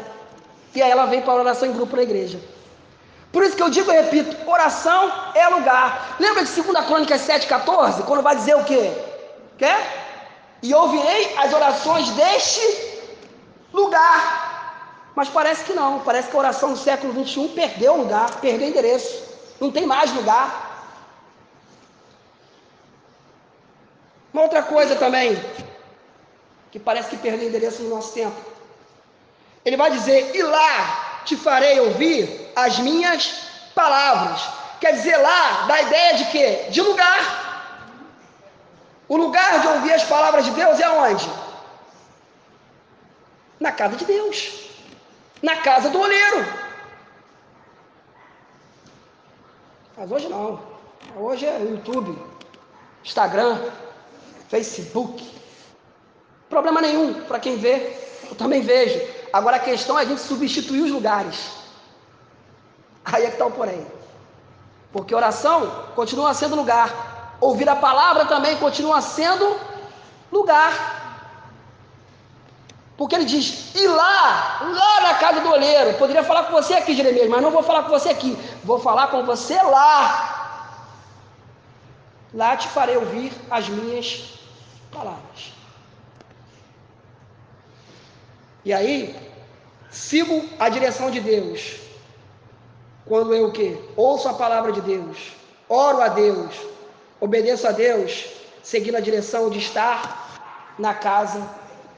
E 0.74 0.80
aí 0.80 0.90
ela 0.90 1.06
vem 1.06 1.20
para 1.20 1.32
a 1.32 1.36
oração 1.36 1.68
em 1.68 1.72
grupo 1.72 1.96
na 1.96 2.02
igreja. 2.02 2.40
Por 3.32 3.42
isso 3.42 3.56
que 3.56 3.62
eu 3.62 3.70
digo 3.70 3.90
e 3.90 3.94
repito, 3.94 4.36
oração 4.48 5.10
é 5.34 5.48
lugar. 5.48 6.16
Lembra 6.20 6.44
de 6.44 6.52
2 6.52 6.86
Crônicas 6.86 7.22
7,14? 7.22 8.04
Quando 8.04 8.22
vai 8.22 8.36
dizer 8.36 8.56
o 8.56 8.64
quê? 8.64 8.92
Quer? 9.58 9.80
E 10.62 10.72
ouvirei 10.72 11.34
as 11.36 11.52
orações 11.52 12.10
deste 12.10 12.60
lugar. 13.72 15.10
Mas 15.16 15.28
parece 15.28 15.64
que 15.64 15.72
não. 15.72 15.98
Parece 16.00 16.28
que 16.28 16.36
a 16.36 16.38
oração 16.38 16.72
do 16.72 16.78
século 16.78 17.12
21 17.12 17.48
perdeu 17.48 17.96
lugar, 17.96 18.30
perdeu 18.40 18.68
endereço. 18.68 19.24
Não 19.60 19.70
tem 19.70 19.86
mais 19.86 20.12
lugar. 20.12 20.71
Uma 24.32 24.42
outra 24.42 24.62
coisa 24.62 24.96
também, 24.96 25.38
que 26.70 26.78
parece 26.78 27.10
que 27.10 27.16
perdeu 27.16 27.48
endereço 27.48 27.82
no 27.82 27.90
nosso 27.90 28.14
tempo. 28.14 28.40
Ele 29.64 29.76
vai 29.76 29.90
dizer: 29.90 30.34
E 30.34 30.42
lá 30.42 31.20
te 31.24 31.36
farei 31.36 31.78
ouvir 31.80 32.50
as 32.56 32.78
minhas 32.78 33.50
palavras. 33.74 34.40
Quer 34.80 34.92
dizer, 34.94 35.16
lá 35.16 35.66
dá 35.66 35.74
a 35.74 35.82
ideia 35.82 36.14
de 36.14 36.24
quê? 36.26 36.66
De 36.70 36.80
lugar. 36.80 37.52
O 39.08 39.16
lugar 39.16 39.60
de 39.60 39.68
ouvir 39.68 39.92
as 39.92 40.04
palavras 40.04 40.44
de 40.44 40.50
Deus 40.52 40.80
é 40.80 40.88
onde? 40.88 41.30
Na 43.60 43.70
casa 43.70 43.96
de 43.96 44.04
Deus. 44.04 44.70
Na 45.42 45.56
casa 45.56 45.90
do 45.90 46.00
olheiro. 46.00 46.44
Mas 49.96 50.10
hoje 50.10 50.28
não. 50.28 50.60
Hoje 51.16 51.46
é 51.46 51.60
YouTube, 51.60 52.18
Instagram, 53.04 53.60
Facebook. 54.52 55.16
Problema 56.50 56.82
nenhum 56.82 57.06
para 57.28 57.40
quem 57.44 57.56
vê, 57.56 57.74
eu 58.28 58.36
também 58.36 58.60
vejo. 58.60 59.00
Agora 59.32 59.56
a 59.56 59.66
questão 59.70 59.98
é 59.98 60.02
a 60.02 60.04
gente 60.04 60.20
substituir 60.20 60.82
os 60.82 60.90
lugares. 60.90 61.38
Aí 63.02 63.22
é 63.24 63.28
que 63.28 63.36
está 63.36 63.46
o 63.46 63.50
porém. 63.50 63.86
Porque 64.92 65.14
oração 65.14 65.58
continua 65.94 66.34
sendo 66.34 66.54
lugar. 66.54 66.88
Ouvir 67.40 67.66
a 67.66 67.76
palavra 67.76 68.26
também 68.26 68.54
continua 68.58 69.00
sendo 69.00 69.56
lugar. 70.30 70.72
Porque 72.98 73.14
ele 73.14 73.24
diz, 73.24 73.74
e 73.74 73.86
lá, 73.86 74.60
lá 74.80 75.00
na 75.00 75.14
casa 75.14 75.40
do 75.40 75.50
olheiro, 75.50 75.94
poderia 75.94 76.22
falar 76.22 76.44
com 76.44 76.52
você 76.52 76.74
aqui, 76.74 76.94
Jeremias, 76.94 77.30
mas 77.30 77.40
não 77.40 77.50
vou 77.50 77.62
falar 77.62 77.84
com 77.84 77.88
você 77.88 78.10
aqui, 78.10 78.38
vou 78.62 78.78
falar 78.78 79.06
com 79.06 79.24
você 79.24 79.56
lá. 79.62 79.88
Lá 82.34 82.54
te 82.54 82.68
farei 82.68 82.98
ouvir 82.98 83.32
as 83.50 83.66
minhas 83.70 84.41
palavras. 84.92 85.52
E 88.64 88.72
aí, 88.72 89.16
sigo 89.90 90.48
a 90.58 90.68
direção 90.68 91.10
de 91.10 91.20
Deus. 91.20 91.80
Quando 93.04 93.34
eu 93.34 93.48
o 93.48 93.52
quê? 93.52 93.76
Ouço 93.96 94.28
a 94.28 94.34
palavra 94.34 94.70
de 94.70 94.80
Deus, 94.80 95.32
oro 95.68 96.00
a 96.00 96.08
Deus, 96.08 96.54
obedeço 97.20 97.66
a 97.66 97.72
Deus, 97.72 98.26
seguindo 98.62 98.96
a 98.96 99.00
direção 99.00 99.50
de 99.50 99.58
estar 99.58 100.74
na 100.78 100.94
casa 100.94 101.42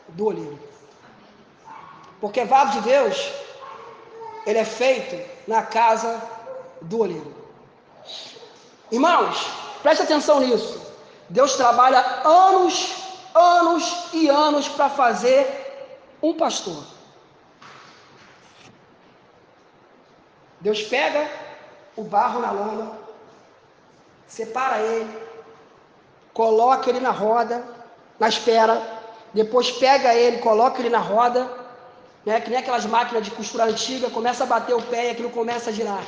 do 0.08 0.26
olheiro. 0.26 0.58
Porque 2.20 2.44
vaso 2.44 2.80
de 2.80 2.88
Deus, 2.88 3.30
ele 4.46 4.58
é 4.58 4.64
feito 4.64 5.20
na 5.46 5.62
casa 5.62 6.22
do 6.80 7.00
olheiro. 7.00 7.34
Irmãos, 8.90 9.46
preste 9.82 10.04
atenção 10.04 10.40
nisso. 10.40 10.83
Deus 11.36 11.56
trabalha 11.56 11.98
anos, 12.24 12.94
anos 13.34 13.84
e 14.12 14.28
anos 14.28 14.68
para 14.68 14.88
fazer 14.88 15.42
um 16.22 16.32
pastor. 16.32 16.80
Deus 20.60 20.80
pega 20.82 21.28
o 21.96 22.04
barro 22.04 22.38
na 22.38 22.52
lama, 22.52 22.98
separa 24.28 24.78
ele, 24.78 25.12
coloca 26.32 26.88
ele 26.88 27.00
na 27.00 27.10
roda, 27.10 27.64
na 28.20 28.28
espera, 28.28 28.80
depois 29.34 29.72
pega 29.72 30.14
ele, 30.14 30.38
coloca 30.38 30.78
ele 30.78 30.88
na 30.88 31.00
roda, 31.00 31.50
né, 32.24 32.40
que 32.40 32.48
nem 32.48 32.60
aquelas 32.60 32.86
máquinas 32.86 33.24
de 33.24 33.32
costura 33.32 33.64
antiga, 33.64 34.08
começa 34.08 34.44
a 34.44 34.46
bater 34.46 34.74
o 34.76 34.82
pé 34.82 35.08
e 35.08 35.10
aquilo 35.10 35.30
começa 35.30 35.70
a 35.70 35.72
girar. 35.72 36.04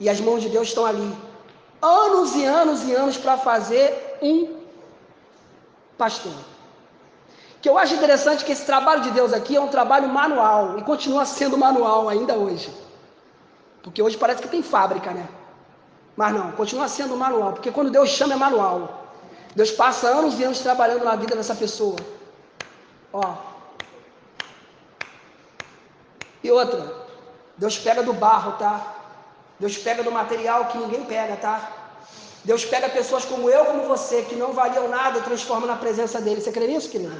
E 0.00 0.08
as 0.08 0.18
mãos 0.20 0.40
de 0.40 0.48
Deus 0.48 0.68
estão 0.68 0.86
ali. 0.86 1.29
Anos 1.82 2.34
e 2.34 2.44
anos 2.44 2.84
e 2.84 2.94
anos 2.94 3.16
para 3.16 3.36
fazer 3.38 4.18
um 4.20 4.60
pastor. 5.96 6.32
Que 7.60 7.68
eu 7.68 7.76
acho 7.78 7.94
interessante 7.94 8.44
que 8.44 8.52
esse 8.52 8.64
trabalho 8.64 9.02
de 9.02 9.10
Deus 9.10 9.32
aqui 9.32 9.56
é 9.56 9.60
um 9.60 9.68
trabalho 9.68 10.08
manual 10.08 10.78
e 10.78 10.82
continua 10.82 11.24
sendo 11.24 11.58
manual 11.58 12.08
ainda 12.08 12.34
hoje. 12.34 12.72
Porque 13.82 14.02
hoje 14.02 14.16
parece 14.16 14.42
que 14.42 14.48
tem 14.48 14.62
fábrica, 14.62 15.10
né? 15.10 15.28
Mas 16.16 16.34
não, 16.34 16.52
continua 16.52 16.88
sendo 16.88 17.16
manual, 17.16 17.52
porque 17.52 17.70
quando 17.70 17.90
Deus 17.90 18.10
chama 18.10 18.34
é 18.34 18.36
manual. 18.36 19.06
Deus 19.54 19.70
passa 19.70 20.08
anos 20.08 20.38
e 20.38 20.44
anos 20.44 20.60
trabalhando 20.60 21.04
na 21.04 21.16
vida 21.16 21.34
dessa 21.34 21.54
pessoa. 21.54 21.96
Ó. 23.12 23.34
E 26.42 26.50
outra, 26.50 26.94
Deus 27.56 27.78
pega 27.78 28.02
do 28.02 28.12
barro, 28.12 28.52
tá? 28.52 28.99
Deus 29.60 29.76
pega 29.76 30.02
do 30.02 30.10
material 30.10 30.66
que 30.66 30.78
ninguém 30.78 31.04
pega, 31.04 31.36
tá? 31.36 31.70
Deus 32.42 32.64
pega 32.64 32.88
pessoas 32.88 33.26
como 33.26 33.50
eu, 33.50 33.66
como 33.66 33.82
você, 33.82 34.22
que 34.22 34.34
não 34.34 34.54
valiam 34.54 34.88
nada 34.88 35.18
e 35.18 35.22
transforma 35.22 35.66
na 35.66 35.76
presença 35.76 36.18
dele. 36.20 36.40
Você 36.40 36.50
crê 36.50 36.66
nisso, 36.66 36.88
querido? 36.88 37.14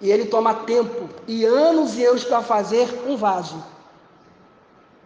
E 0.00 0.10
ele 0.10 0.26
toma 0.26 0.52
tempo 0.52 1.08
e 1.28 1.44
anos 1.44 1.96
e 1.96 2.04
anos 2.04 2.24
para 2.24 2.42
fazer 2.42 2.88
um 3.06 3.16
vaso. 3.16 3.64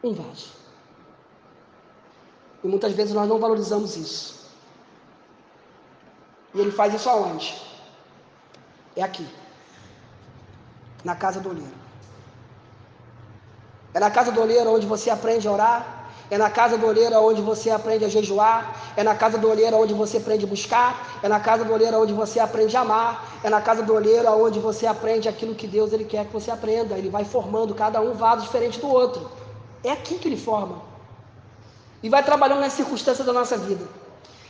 Um 0.02 0.14
vaso. 0.14 0.52
E 2.64 2.66
muitas 2.66 2.92
vezes 2.94 3.12
nós 3.12 3.28
não 3.28 3.38
valorizamos 3.38 3.96
isso. 3.96 4.48
E 6.54 6.60
ele 6.60 6.70
faz 6.70 6.94
isso 6.94 7.10
aonde? 7.10 7.54
É 8.96 9.02
aqui. 9.02 9.28
Na 11.04 11.14
casa 11.14 11.38
do 11.38 11.50
olheiro. 11.50 11.87
É 13.94 14.00
na 14.00 14.10
casa 14.10 14.30
do 14.30 14.40
olheiro 14.40 14.74
onde 14.74 14.86
você 14.86 15.10
aprende 15.10 15.48
a 15.48 15.52
orar, 15.52 15.98
é 16.30 16.36
na 16.36 16.50
casa 16.50 16.76
do 16.76 16.86
olheiro 16.86 17.16
onde 17.16 17.40
você 17.40 17.70
aprende 17.70 18.04
a 18.04 18.08
jejuar. 18.08 18.76
É 18.96 19.02
na 19.02 19.14
casa 19.14 19.38
do 19.38 19.48
olheiro 19.48 19.76
onde 19.78 19.94
você 19.94 20.18
aprende 20.18 20.44
a 20.44 20.48
buscar. 20.48 21.18
É 21.22 21.28
na 21.28 21.40
casa 21.40 21.64
do 21.64 21.72
olheiro 21.72 22.00
onde 22.02 22.12
você 22.12 22.38
aprende 22.38 22.76
a 22.76 22.80
amar. 22.80 23.24
É 23.42 23.48
na 23.48 23.60
casa 23.62 23.82
do 23.82 23.94
olheiro 23.94 24.28
onde 24.44 24.58
você 24.58 24.86
aprende 24.86 25.28
aquilo 25.28 25.54
que 25.54 25.66
Deus 25.66 25.92
ele 25.92 26.04
quer 26.04 26.26
que 26.26 26.32
você 26.32 26.50
aprenda. 26.50 26.96
Ele 26.98 27.08
vai 27.08 27.24
formando 27.24 27.74
cada 27.74 28.00
um 28.00 28.12
vaso 28.12 28.42
diferente 28.42 28.78
do 28.78 28.88
outro. 28.88 29.30
É 29.82 29.92
aqui 29.92 30.18
que 30.18 30.28
ele 30.28 30.36
forma. 30.36 30.82
E 32.02 32.10
vai 32.10 32.22
trabalhando 32.22 32.60
nas 32.60 32.74
circunstâncias 32.74 33.26
da 33.26 33.32
nossa 33.32 33.56
vida. 33.56 33.86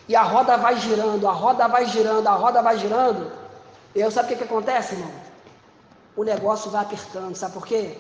E 0.09 0.17
a 0.17 0.23
roda 0.23 0.57
vai 0.57 0.77
girando, 0.81 1.29
a 1.29 1.33
roda 1.33 1.69
vai 1.69 1.87
girando, 1.87 2.27
a 2.27 2.33
roda 2.33 2.61
vai 2.61 2.77
girando. 2.79 3.31
E 3.95 4.01
eu 4.01 4.11
sabe 4.11 4.27
o 4.27 4.29
que, 4.31 4.37
que 4.37 4.45
acontece, 4.45 4.95
irmão? 4.95 5.11
O 6.17 6.25
negócio 6.25 6.71
vai 6.71 6.83
apertando. 6.83 7.37
Sabe 7.37 7.53
por 7.53 7.67
quê? 7.67 7.97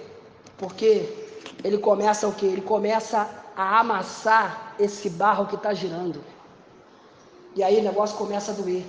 Porque 0.56 1.27
ele 1.64 1.78
começa 1.78 2.26
o 2.28 2.32
quê? 2.32 2.46
Ele 2.46 2.62
começa 2.62 3.28
a 3.56 3.80
amassar 3.80 4.74
esse 4.78 5.10
barro 5.10 5.46
que 5.46 5.56
está 5.56 5.74
girando. 5.74 6.22
E 7.54 7.62
aí 7.62 7.78
o 7.78 7.82
negócio 7.82 8.16
começa 8.16 8.52
a 8.52 8.54
doer. 8.54 8.86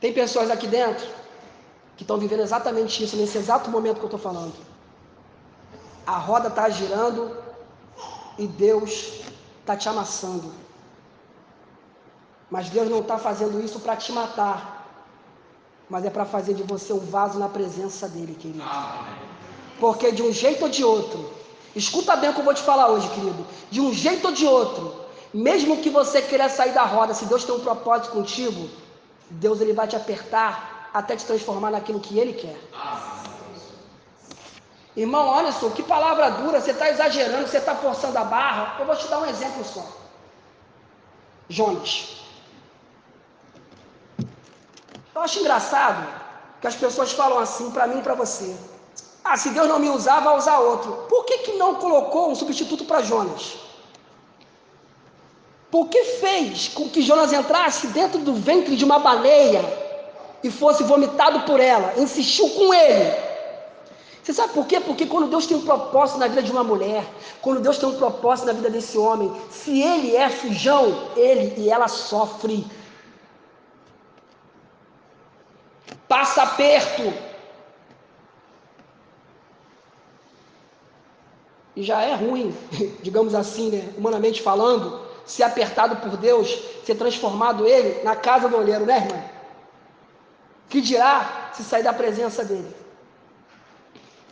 Tem 0.00 0.12
pessoas 0.12 0.50
aqui 0.50 0.66
dentro 0.66 1.06
que 1.96 2.04
estão 2.04 2.16
vivendo 2.16 2.40
exatamente 2.40 3.02
isso, 3.02 3.16
nesse 3.16 3.36
exato 3.36 3.70
momento 3.70 3.96
que 3.96 4.02
eu 4.02 4.06
estou 4.06 4.20
falando. 4.20 4.54
A 6.06 6.16
roda 6.16 6.48
está 6.48 6.68
girando 6.68 7.36
e 8.38 8.46
Deus 8.46 9.20
está 9.60 9.76
te 9.76 9.88
amassando. 9.88 10.52
Mas 12.48 12.70
Deus 12.70 12.88
não 12.88 13.00
está 13.00 13.18
fazendo 13.18 13.62
isso 13.62 13.80
para 13.80 13.96
te 13.96 14.12
matar, 14.12 14.77
mas 15.90 16.04
é 16.04 16.10
para 16.10 16.24
fazer 16.24 16.54
de 16.54 16.62
você 16.62 16.92
um 16.92 16.98
vaso 16.98 17.38
na 17.38 17.48
presença 17.48 18.08
dEle, 18.08 18.34
querido. 18.34 18.62
Porque 19.80 20.12
de 20.12 20.22
um 20.22 20.32
jeito 20.32 20.64
ou 20.64 20.68
de 20.68 20.84
outro, 20.84 21.32
escuta 21.74 22.16
bem 22.16 22.30
o 22.30 22.34
que 22.34 22.40
eu 22.40 22.44
vou 22.44 22.54
te 22.54 22.62
falar 22.62 22.88
hoje, 22.88 23.08
querido. 23.10 23.46
De 23.70 23.80
um 23.80 23.92
jeito 23.92 24.26
ou 24.26 24.32
de 24.32 24.46
outro, 24.46 24.94
mesmo 25.32 25.78
que 25.78 25.90
você 25.90 26.20
queira 26.22 26.48
sair 26.48 26.72
da 26.72 26.84
roda, 26.84 27.14
se 27.14 27.26
Deus 27.26 27.44
tem 27.44 27.54
um 27.54 27.60
propósito 27.60 28.10
contigo, 28.10 28.68
Deus 29.30 29.60
ele 29.60 29.72
vai 29.72 29.86
te 29.86 29.96
apertar 29.96 30.90
até 30.92 31.16
te 31.16 31.24
transformar 31.24 31.70
naquilo 31.70 32.00
que 32.00 32.18
Ele 32.18 32.32
quer. 32.32 32.56
Irmão, 34.96 35.26
olha 35.28 35.52
só, 35.52 35.70
que 35.70 35.82
palavra 35.82 36.28
dura, 36.30 36.60
você 36.60 36.72
está 36.72 36.88
exagerando, 36.90 37.46
você 37.46 37.58
está 37.58 37.74
forçando 37.74 38.18
a 38.18 38.24
barra. 38.24 38.76
Eu 38.80 38.86
vou 38.86 38.96
te 38.96 39.06
dar 39.06 39.20
um 39.20 39.26
exemplo 39.26 39.64
só. 39.64 39.86
Jonas. 41.48 42.17
Eu 45.18 45.24
acho 45.24 45.40
engraçado 45.40 46.06
que 46.60 46.66
as 46.68 46.76
pessoas 46.76 47.10
falam 47.10 47.40
assim 47.40 47.72
para 47.72 47.88
mim 47.88 47.98
e 47.98 48.02
para 48.02 48.14
você. 48.14 48.54
Ah, 49.24 49.36
se 49.36 49.48
Deus 49.50 49.66
não 49.66 49.80
me 49.80 49.90
usar, 49.90 50.20
vai 50.20 50.36
usar 50.38 50.60
outro. 50.60 50.92
Por 51.08 51.24
que, 51.24 51.38
que 51.38 51.52
não 51.54 51.74
colocou 51.74 52.30
um 52.30 52.36
substituto 52.36 52.84
para 52.84 53.02
Jonas? 53.02 53.56
Por 55.72 55.88
que 55.88 56.04
fez 56.22 56.68
com 56.68 56.88
que 56.88 57.02
Jonas 57.02 57.32
entrasse 57.32 57.88
dentro 57.88 58.20
do 58.20 58.32
ventre 58.32 58.76
de 58.76 58.84
uma 58.84 59.00
baleia 59.00 59.64
e 60.44 60.52
fosse 60.52 60.84
vomitado 60.84 61.40
por 61.40 61.58
ela? 61.58 61.94
Insistiu 61.96 62.48
com 62.50 62.72
ele. 62.72 63.12
Você 64.22 64.32
sabe 64.32 64.52
por 64.52 64.68
quê? 64.68 64.78
Porque 64.78 65.04
quando 65.04 65.26
Deus 65.28 65.46
tem 65.48 65.56
um 65.56 65.64
propósito 65.64 66.20
na 66.20 66.28
vida 66.28 66.44
de 66.44 66.52
uma 66.52 66.62
mulher, 66.62 67.04
quando 67.42 67.60
Deus 67.60 67.76
tem 67.76 67.88
um 67.88 67.98
propósito 67.98 68.46
na 68.46 68.52
vida 68.52 68.70
desse 68.70 68.96
homem, 68.96 69.32
se 69.50 69.82
ele 69.82 70.14
é 70.14 70.30
fujão, 70.30 71.08
ele 71.16 71.54
e 71.56 71.70
ela 71.70 71.88
sofre. 71.88 72.64
Passa 76.08 76.46
perto. 76.46 77.28
e 81.78 81.82
já 81.84 82.02
é 82.02 82.12
ruim, 82.12 82.52
digamos 83.04 83.36
assim, 83.36 83.70
né, 83.70 83.88
humanamente 83.96 84.42
falando, 84.42 85.00
ser 85.24 85.44
apertado 85.44 85.94
por 85.96 86.16
Deus, 86.16 86.58
ser 86.84 86.96
transformado 86.96 87.68
ele 87.68 88.02
na 88.02 88.16
casa 88.16 88.48
do 88.48 88.56
olheiro, 88.56 88.84
né, 88.84 88.96
irmão? 88.96 89.24
Que 90.68 90.80
dirá 90.80 91.50
se 91.52 91.62
sair 91.62 91.84
da 91.84 91.92
presença 91.92 92.44
dele? 92.44 92.74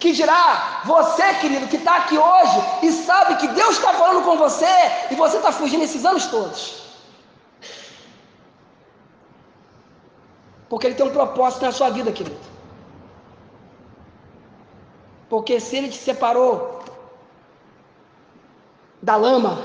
Que 0.01 0.11
dirá 0.11 0.83
você, 0.85 1.35
querido, 1.35 1.69
que 1.69 1.77
está 1.77 1.99
aqui 1.99 2.19
hoje 2.19 2.59
e 2.83 2.91
sabe 2.91 3.37
que 3.37 3.47
Deus 3.47 3.77
está 3.77 3.95
falando 3.95 4.25
com 4.25 4.37
você 4.37 4.67
e 5.13 5.15
você 5.15 5.37
está 5.37 5.53
fugindo 5.53 5.85
esses 5.85 6.05
anos 6.05 6.27
todos? 6.27 6.83
Porque 10.69 10.87
Ele 10.87 10.95
tem 10.95 11.07
um 11.07 11.13
propósito 11.13 11.65
na 11.65 11.73
sua 11.73 11.91
vida, 11.91 12.13
querido. 12.13 12.37
Porque 15.29 15.59
se 15.61 15.77
Ele 15.77 15.89
te 15.89 15.97
separou 15.97 16.77
da 19.03 19.17
lama, 19.17 19.59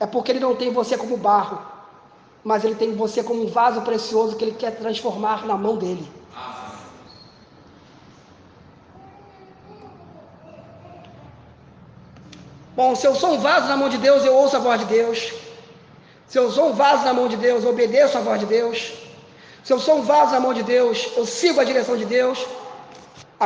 é 0.00 0.06
porque 0.06 0.32
ele 0.32 0.40
não 0.40 0.56
tem 0.56 0.72
você 0.72 0.96
como 0.96 1.16
barro, 1.16 1.60
mas 2.42 2.64
ele 2.64 2.74
tem 2.74 2.96
você 2.96 3.22
como 3.22 3.44
um 3.44 3.46
vaso 3.46 3.82
precioso 3.82 4.34
que 4.34 4.44
ele 4.44 4.56
quer 4.56 4.76
transformar 4.76 5.46
na 5.46 5.56
mão 5.56 5.76
dele. 5.76 6.10
Bom, 12.74 12.96
se 12.96 13.06
eu 13.06 13.14
sou 13.14 13.34
um 13.34 13.38
vaso 13.38 13.68
na 13.68 13.76
mão 13.76 13.90
de 13.90 13.98
Deus, 13.98 14.24
eu 14.24 14.34
ouço 14.34 14.56
a 14.56 14.58
voz 14.58 14.80
de 14.80 14.86
Deus. 14.86 15.32
Se 16.30 16.38
eu 16.38 16.48
sou 16.56 16.66
um 16.70 16.74
vaso 16.80 17.04
na 17.04 17.12
mão 17.12 17.26
de 17.26 17.36
Deus, 17.36 17.64
eu 17.64 17.70
obedeço 17.70 18.16
a 18.16 18.20
voz 18.20 18.38
de 18.38 18.46
Deus. 18.46 18.92
Se 19.64 19.72
eu 19.72 19.80
sou 19.86 19.96
um 19.98 20.02
vaso 20.02 20.30
na 20.34 20.38
mão 20.44 20.52
de 20.58 20.62
Deus, 20.62 21.08
eu 21.16 21.26
sigo 21.26 21.60
a 21.60 21.64
direção 21.64 21.96
de 21.96 22.04
Deus. 22.04 22.38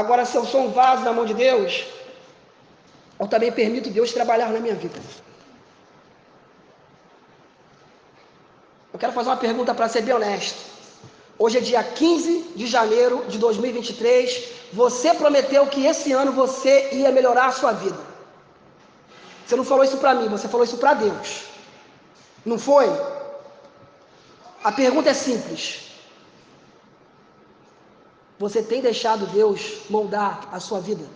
Agora, 0.01 0.27
se 0.27 0.37
eu 0.37 0.45
sou 0.45 0.65
um 0.67 0.71
vaso 0.71 1.03
na 1.03 1.13
mão 1.19 1.25
de 1.25 1.33
Deus, 1.33 1.87
eu 3.19 3.27
também 3.27 3.51
permito 3.51 3.89
Deus 3.89 4.13
trabalhar 4.13 4.51
na 4.51 4.61
minha 4.61 4.75
vida. 4.75 5.01
Eu 8.93 8.99
quero 8.99 9.15
fazer 9.15 9.31
uma 9.31 9.39
pergunta 9.39 9.75
para 9.75 9.89
ser 9.89 10.03
bem 10.03 10.15
honesto. 10.15 10.61
Hoje 11.39 11.57
é 11.57 11.63
dia 11.63 11.83
15 11.83 12.53
de 12.55 12.67
janeiro 12.67 13.25
de 13.29 13.39
2023. 13.39 14.53
Você 14.75 15.15
prometeu 15.15 15.67
que 15.69 15.87
esse 15.87 16.13
ano 16.13 16.33
você 16.33 16.91
ia 16.93 17.11
melhorar 17.11 17.47
a 17.47 17.53
sua 17.53 17.73
vida. 17.73 17.99
Você 19.47 19.57
não 19.57 19.65
falou 19.65 19.85
isso 19.85 19.97
para 19.97 20.15
mim, 20.15 20.29
você 20.29 20.47
falou 20.49 20.65
isso 20.65 20.77
para 20.77 20.93
Deus. 20.93 21.54
Não 22.45 22.59
foi? 22.59 22.87
A 24.63 24.73
pergunta 24.73 25.11
é 25.11 25.15
simples. 25.15 25.91
Você 28.39 28.63
tem 28.63 28.81
deixado 28.81 29.27
Deus 29.27 29.83
moldar 29.89 30.49
a 30.53 30.61
sua 30.61 30.81
vida? 30.81 31.07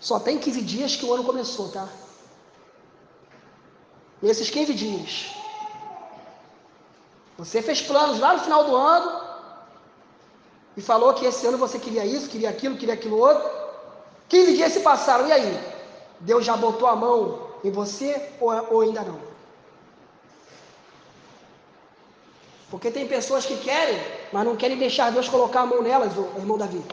Só 0.00 0.18
tem 0.18 0.38
15 0.38 0.62
dias 0.62 0.96
que 0.96 1.04
o 1.04 1.12
ano 1.12 1.24
começou, 1.24 1.70
tá? 1.70 1.88
nesses 4.20 4.50
15 4.50 4.74
dias. 4.74 5.30
Você 7.36 7.62
fez 7.62 7.80
planos 7.80 8.18
lá 8.18 8.34
no 8.34 8.40
final 8.40 8.64
do 8.64 8.74
ano 8.74 9.22
e 10.76 10.82
falou 10.82 11.14
que 11.14 11.24
esse 11.24 11.46
ano 11.46 11.56
você 11.56 11.78
queria 11.78 12.04
isso, 12.04 12.28
queria 12.28 12.50
aquilo, 12.50 12.76
queria 12.76 12.94
aquilo 12.94 13.18
outro. 13.18 13.48
15 14.28 14.56
dias 14.56 14.72
se 14.72 14.80
passaram, 14.80 15.26
e 15.28 15.32
aí? 15.32 15.74
Deus 16.20 16.44
já 16.44 16.56
botou 16.56 16.88
a 16.88 16.96
mão 16.96 17.47
em 17.64 17.70
você 17.70 18.30
ou, 18.40 18.50
ou 18.72 18.80
ainda 18.80 19.02
não? 19.02 19.20
Porque 22.70 22.90
tem 22.90 23.08
pessoas 23.08 23.46
que 23.46 23.56
querem, 23.56 23.98
mas 24.32 24.44
não 24.44 24.56
querem 24.56 24.76
deixar 24.76 25.10
Deus 25.10 25.28
colocar 25.28 25.60
a 25.60 25.66
mão 25.66 25.82
nelas, 25.82 26.16
o 26.16 26.32
irmão 26.36 26.58
Davi. 26.58 26.84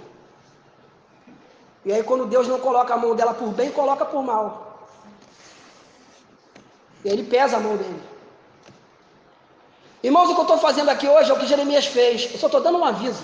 E 1.83 1.93
aí, 1.93 2.01
quando 2.01 2.25
Deus 2.25 2.47
não 2.47 2.59
coloca 2.59 2.93
a 2.93 2.97
mão 2.97 3.15
dela 3.15 3.33
por 3.33 3.49
bem, 3.49 3.71
coloca 3.71 4.05
por 4.05 4.23
mal. 4.23 4.87
E 7.03 7.09
ele 7.09 7.23
pesa 7.23 7.57
a 7.57 7.59
mão 7.59 7.77
dele. 7.77 8.01
Irmãos, 10.01 10.29
o 10.29 10.33
que 10.33 10.39
eu 10.39 10.43
estou 10.43 10.57
fazendo 10.57 10.89
aqui 10.89 11.07
hoje 11.07 11.29
é 11.29 11.33
o 11.33 11.39
que 11.39 11.45
Jeremias 11.45 11.85
fez. 11.85 12.31
Eu 12.31 12.39
só 12.39 12.47
estou 12.47 12.61
dando 12.61 12.79
um 12.79 12.85
aviso. 12.85 13.23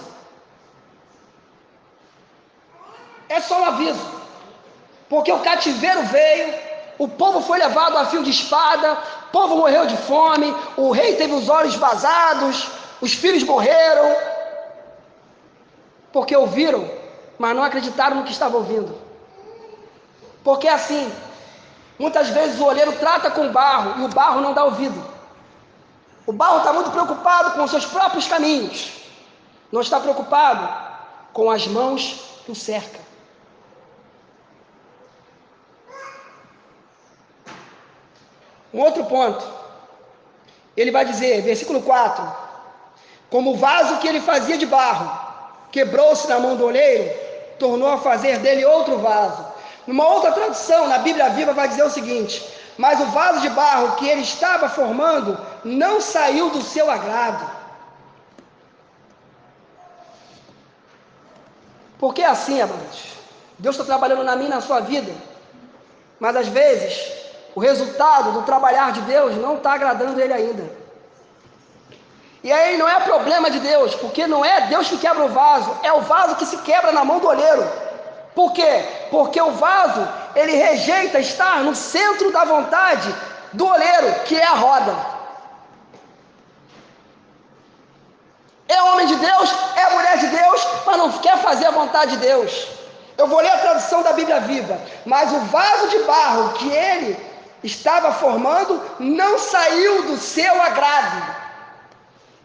É 3.30 3.40
só 3.40 3.62
um 3.62 3.66
aviso. 3.66 4.06
Porque 5.10 5.32
o 5.32 5.40
cativeiro 5.40 6.04
veio, 6.04 6.54
o 7.02 7.08
povo 7.08 7.42
foi 7.42 7.58
levado 7.58 7.98
a 7.98 8.06
fio 8.06 8.22
de 8.22 8.30
espada, 8.30 8.94
o 8.94 9.32
povo 9.32 9.58
morreu 9.58 9.88
de 9.88 9.98
fome, 9.98 10.56
o 10.78 10.92
rei 10.92 11.16
teve 11.16 11.34
os 11.34 11.50
olhos 11.50 11.74
vazados, 11.74 12.68
os 13.02 13.12
filhos 13.12 13.42
morreram, 13.42 14.16
porque 16.14 16.36
ouviram, 16.36 16.88
mas 17.40 17.56
não 17.56 17.64
acreditaram 17.64 18.18
no 18.18 18.24
que 18.24 18.32
estavam 18.32 18.60
ouvindo. 18.60 18.96
Porque 20.44 20.68
assim, 20.68 21.12
muitas 21.98 22.30
vezes 22.30 22.60
o 22.60 22.66
olheiro 22.66 22.92
trata 23.00 23.32
com 23.32 23.52
barro 23.52 24.00
e 24.00 24.06
o 24.06 24.10
barro 24.10 24.40
não 24.40 24.54
dá 24.54 24.64
ouvido. 24.64 25.04
O 26.28 26.32
barro 26.32 26.60
está 26.60 26.72
muito 26.72 26.92
preocupado 26.92 27.54
com 27.56 27.64
os 27.64 27.72
seus 27.72 27.86
próprios 27.88 28.28
caminhos, 28.28 28.92
não 29.72 29.82
está 29.82 30.00
preocupado 30.00 30.70
com 31.34 31.50
as 31.50 31.66
mãos 31.66 32.44
que 32.46 32.52
o 32.52 32.56
cercam. 32.56 33.01
Um 38.74 38.80
outro 38.80 39.04
ponto, 39.06 39.46
ele 40.76 40.92
vai 40.92 41.06
dizer, 41.06 41.42
versículo 41.42 41.82
4: 41.82 42.32
Como 43.30 43.52
o 43.52 43.58
vaso 43.58 43.98
que 43.98 44.08
ele 44.08 44.22
fazia 44.22 44.58
de 44.58 44.66
barro 44.66 45.20
quebrou-se 45.72 46.28
na 46.28 46.40
mão 46.40 46.56
do 46.56 46.66
olheiro, 46.66 47.14
tornou 47.60 47.90
a 47.90 47.98
fazer 47.98 48.40
dele 48.40 48.66
outro 48.66 48.98
vaso. 49.00 49.46
Numa 49.86 50.08
outra 50.08 50.32
tradução, 50.32 50.88
na 50.88 51.00
Bíblia 51.00 51.30
Viva, 51.30 51.54
vai 51.54 51.68
dizer 51.68 51.84
o 51.84 51.90
seguinte: 51.90 52.48
Mas 52.78 53.00
o 53.00 53.06
vaso 53.08 53.42
de 53.42 53.50
barro 53.50 53.96
que 53.96 54.08
ele 54.08 54.22
estava 54.22 54.70
formando 54.70 55.38
não 55.64 56.00
saiu 56.00 56.50
do 56.50 56.62
seu 56.62 56.90
agrado. 56.90 57.62
Porque 62.00 62.22
é 62.22 62.28
assim, 62.28 62.60
amados. 62.60 63.12
Deus 63.60 63.76
está 63.76 63.86
trabalhando 63.86 64.24
na 64.24 64.36
minha 64.36 64.50
e 64.50 64.54
na 64.54 64.62
sua 64.62 64.80
vida. 64.80 65.14
Mas 66.20 66.36
às 66.36 66.48
vezes 66.48 67.21
o 67.56 67.60
resultado 67.60 68.32
do 68.32 68.44
trabalhar 68.44 68.92
de 68.92 69.02
Deus 69.02 69.36
não 69.38 69.58
está 69.58 69.74
agradando 69.74 70.20
ele 70.20 70.34
ainda. 70.34 70.82
E 72.44 72.52
aí 72.52 72.78
não 72.78 72.90
é 72.90 73.00
problema 73.02 73.52
de 73.52 73.60
Deus, 73.60 73.94
porque 73.96 74.26
não 74.26 74.44
é 74.44 74.62
Deus 74.62 74.88
que 74.88 74.98
quebra 74.98 75.26
o 75.26 75.30
vaso, 75.30 75.78
é 75.84 75.94
o 75.94 76.02
vaso 76.02 76.36
que 76.36 76.46
se 76.46 76.58
quebra 76.58 76.92
na 76.92 77.06
mão 77.06 77.20
do 77.20 77.28
olheiro. 77.28 77.68
Por 78.34 78.52
quê? 78.54 78.86
Porque 79.12 79.40
o 79.40 79.52
vaso, 79.52 80.08
ele 80.36 80.54
rejeita 80.54 81.20
estar 81.20 81.60
no 81.60 81.76
centro 81.76 82.32
da 82.32 82.44
vontade 82.46 83.14
do 83.54 83.68
olheiro, 83.68 84.22
que 84.26 84.36
é 84.36 84.46
a 84.46 84.54
roda. 84.54 84.96
É 88.68 88.82
homem 88.84 89.06
de 89.06 89.18
Deus, 89.18 89.54
é 89.76 89.90
mulher 89.94 90.18
de 90.18 90.28
Deus, 90.28 90.68
mas 90.86 90.98
não 90.98 91.12
quer 91.20 91.38
fazer 91.40 91.66
a 91.66 91.72
vontade 91.72 92.12
de 92.12 92.18
Deus. 92.18 92.68
Eu 93.18 93.28
vou 93.28 93.42
ler 93.42 93.52
a 93.52 93.58
tradução 93.58 94.02
da 94.02 94.14
Bíblia 94.14 94.40
viva. 94.40 94.80
Mas 95.06 95.32
o 95.32 95.40
vaso 95.42 95.90
de 95.90 96.00
barro 96.04 96.54
que 96.54 96.72
ele 96.72 97.31
estava 97.64 98.12
formando 98.14 98.82
não 99.00 99.38
saiu 99.38 100.04
do 100.04 100.18
seu 100.18 100.62
agrado. 100.62 101.42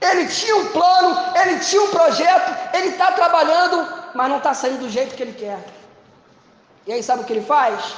Ele 0.00 0.26
tinha 0.26 0.56
um 0.56 0.66
plano, 0.66 1.16
ele 1.40 1.58
tinha 1.60 1.82
um 1.82 1.90
projeto, 1.90 2.76
ele 2.76 2.88
está 2.88 3.12
trabalhando, 3.12 3.92
mas 4.14 4.28
não 4.28 4.38
está 4.38 4.52
saindo 4.52 4.80
do 4.80 4.90
jeito 4.90 5.14
que 5.14 5.22
ele 5.22 5.32
quer. 5.32 5.58
E 6.86 6.92
aí 6.92 7.02
sabe 7.02 7.22
o 7.22 7.24
que 7.24 7.32
ele 7.32 7.44
faz? 7.44 7.94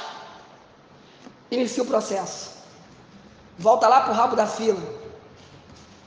Inicia 1.51 1.83
o 1.83 1.87
processo. 1.87 2.57
Volta 3.57 3.87
lá 3.87 4.01
para 4.01 4.11
o 4.11 4.15
rabo 4.15 4.35
da 4.35 4.47
fila. 4.47 4.81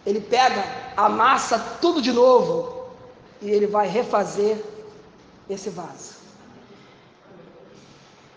Ele 0.07 0.21
pega, 0.21 0.65
amassa 0.97 1.59
tudo 1.81 2.01
de 2.01 2.13
novo 2.13 2.89
e 3.41 3.51
ele 3.51 3.67
vai 3.67 3.87
refazer 3.87 4.65
esse 5.49 5.69
vaso. 5.71 6.12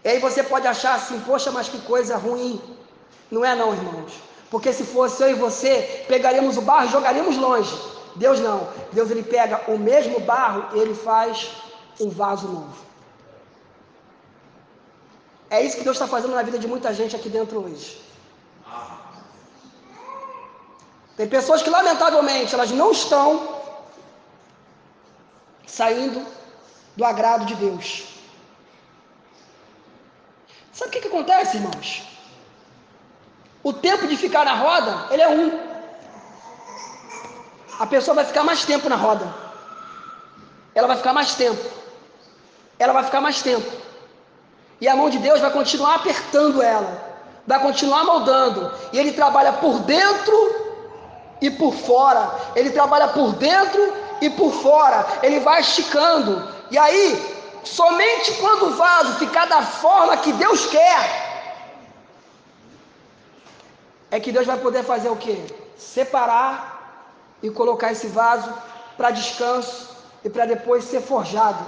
E 0.06 0.10
aí 0.10 0.20
você 0.20 0.44
pode 0.44 0.68
achar 0.68 0.94
assim, 0.96 1.20
poxa, 1.22 1.52
mas 1.52 1.68
que 1.68 1.80
coisa 1.82 2.16
ruim. 2.16 2.62
Não 3.32 3.44
é 3.44 3.56
não, 3.56 3.74
irmãos. 3.74 4.14
Porque 4.52 4.72
se 4.72 4.84
fosse 4.84 5.24
eu 5.24 5.32
e 5.32 5.34
você, 5.34 6.06
pegaríamos 6.08 6.58
o 6.58 6.62
barro 6.62 6.86
e 6.86 6.92
jogaríamos 6.92 7.36
longe. 7.38 7.76
Deus 8.16 8.40
não. 8.40 8.70
Deus 8.94 9.10
ele 9.10 9.24
pega 9.24 9.64
o 9.68 9.80
mesmo 9.80 10.20
barro 10.20 10.78
e 10.78 10.80
ele 10.80 10.94
faz 10.94 11.50
um 12.00 12.10
vaso 12.22 12.48
novo. 12.48 12.78
É 15.50 15.64
isso 15.66 15.78
que 15.78 15.84
Deus 15.84 15.96
está 15.96 16.08
fazendo 16.08 16.36
na 16.36 16.44
vida 16.44 16.60
de 16.60 16.68
muita 16.68 16.94
gente 16.94 17.16
aqui 17.16 17.28
dentro 17.28 17.66
hoje. 17.66 18.00
Tem 21.18 21.28
pessoas 21.28 21.64
que 21.64 21.70
lamentavelmente 21.70 22.54
elas 22.54 22.70
não 22.70 22.92
estão 22.92 23.28
saindo 25.66 26.24
do 26.96 27.04
agrado 27.04 27.46
de 27.46 27.56
Deus. 27.56 28.15
Sabe 30.76 30.90
o 30.90 30.92
que, 30.92 31.00
que 31.00 31.08
acontece, 31.08 31.56
irmãos? 31.56 32.04
O 33.64 33.72
tempo 33.72 34.06
de 34.08 34.18
ficar 34.18 34.44
na 34.44 34.54
roda, 34.54 35.08
ele 35.10 35.22
é 35.22 35.30
um. 35.30 35.58
A 37.80 37.88
pessoa 37.88 38.16
vai 38.16 38.26
ficar 38.26 38.44
mais 38.44 38.66
tempo 38.66 38.90
na 38.90 38.98
roda. 38.98 39.34
Ela 40.76 40.88
vai 40.88 40.98
ficar 40.98 41.14
mais 41.14 41.34
tempo. 41.36 41.64
Ela 42.78 42.92
vai 42.92 43.04
ficar 43.06 43.22
mais 43.22 43.42
tempo. 43.42 43.72
E 44.82 44.88
a 44.90 44.96
mão 44.98 45.10
de 45.10 45.18
Deus 45.18 45.40
vai 45.40 45.50
continuar 45.52 45.96
apertando 45.96 46.62
ela. 46.62 47.02
Vai 47.48 47.62
continuar 47.62 48.04
moldando. 48.04 48.70
E 48.92 49.00
ele 49.00 49.14
trabalha 49.14 49.54
por 49.54 49.80
dentro 49.80 50.36
e 51.42 51.50
por 51.50 51.74
fora. 51.74 52.36
Ele 52.54 52.72
trabalha 52.72 53.08
por 53.08 53.32
dentro 53.34 53.94
e 54.20 54.30
por 54.30 54.52
fora. 54.52 55.08
Ele 55.24 55.40
vai 55.40 55.62
esticando. 55.62 56.54
E 56.70 56.78
aí, 56.78 57.35
Somente 57.66 58.36
quando 58.36 58.68
o 58.68 58.76
vaso 58.76 59.18
ficar 59.18 59.46
da 59.46 59.62
forma 59.64 60.18
que 60.18 60.32
Deus 60.32 60.68
quer, 60.68 61.26
é 64.12 64.20
que 64.20 64.32
Deus 64.32 64.46
vai 64.46 64.58
poder 64.60 64.84
fazer 64.84 65.10
o 65.10 65.16
que? 65.16 65.44
Separar 65.76 67.16
e 67.42 67.50
colocar 67.50 67.92
esse 67.92 68.08
vaso 68.08 68.54
para 68.96 69.10
descanso 69.10 69.98
e 70.24 70.30
para 70.30 70.46
depois 70.46 70.84
ser 70.84 71.02
forjado 71.02 71.66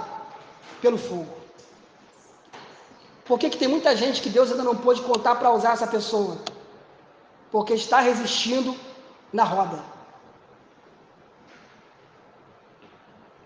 pelo 0.80 0.96
fogo. 0.96 1.36
Por 3.24 3.38
que, 3.38 3.50
que 3.50 3.58
tem 3.58 3.68
muita 3.68 3.94
gente 3.96 4.22
que 4.22 4.30
Deus 4.30 4.50
ainda 4.50 4.62
não 4.62 4.76
pôde 4.76 5.02
contar 5.02 5.34
para 5.34 5.50
usar 5.50 5.72
essa 5.72 5.86
pessoa? 5.86 6.38
Porque 7.50 7.74
está 7.74 7.98
resistindo 7.98 8.74
na 9.32 9.44
roda. 9.44 9.82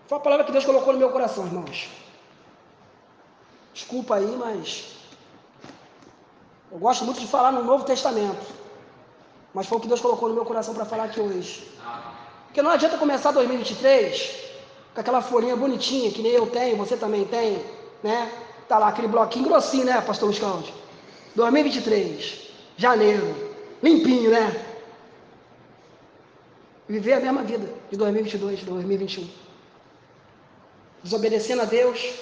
Foi 0.07 0.17
a 0.17 0.21
palavra 0.21 0.45
que 0.45 0.51
Deus 0.51 0.63
colocou 0.63 0.93
no 0.93 0.99
meu 0.99 1.09
coração, 1.09 1.45
irmãos. 1.45 2.02
Desculpa 3.73 4.15
aí, 4.15 4.35
mas 4.37 4.93
eu 6.71 6.77
gosto 6.77 7.05
muito 7.05 7.19
de 7.19 7.27
falar 7.27 7.51
no 7.51 7.63
Novo 7.63 7.83
Testamento. 7.85 8.45
Mas 9.53 9.67
foi 9.67 9.77
o 9.77 9.81
que 9.81 9.87
Deus 9.87 10.01
colocou 10.01 10.29
no 10.29 10.35
meu 10.35 10.45
coração 10.45 10.73
para 10.73 10.85
falar 10.85 11.05
aqui 11.05 11.19
hoje. 11.19 11.67
Porque 12.45 12.61
não 12.61 12.71
adianta 12.71 12.97
começar 12.97 13.31
2023 13.31 14.43
com 14.93 15.01
aquela 15.01 15.21
folhinha 15.21 15.55
bonitinha 15.55 16.11
que 16.11 16.21
nem 16.21 16.31
eu 16.31 16.47
tenho, 16.47 16.77
você 16.77 16.95
também 16.95 17.25
tem, 17.25 17.63
né? 18.03 18.31
Tá 18.67 18.77
lá 18.77 18.87
aquele 18.87 19.07
bloquinho 19.07 19.45
grossinho, 19.45 19.85
né, 19.85 19.99
pastor 20.01 20.33
Cláudio? 20.35 20.73
2023, 21.35 22.49
janeiro, 22.77 23.55
limpinho, 23.81 24.31
né? 24.31 24.65
Viver 26.87 27.13
a 27.13 27.19
mesma 27.19 27.43
vida 27.43 27.71
de 27.89 27.97
2022, 27.97 28.63
2021. 28.63 29.27
Desobedecendo 31.03 31.63
a 31.63 31.65
Deus, 31.65 32.13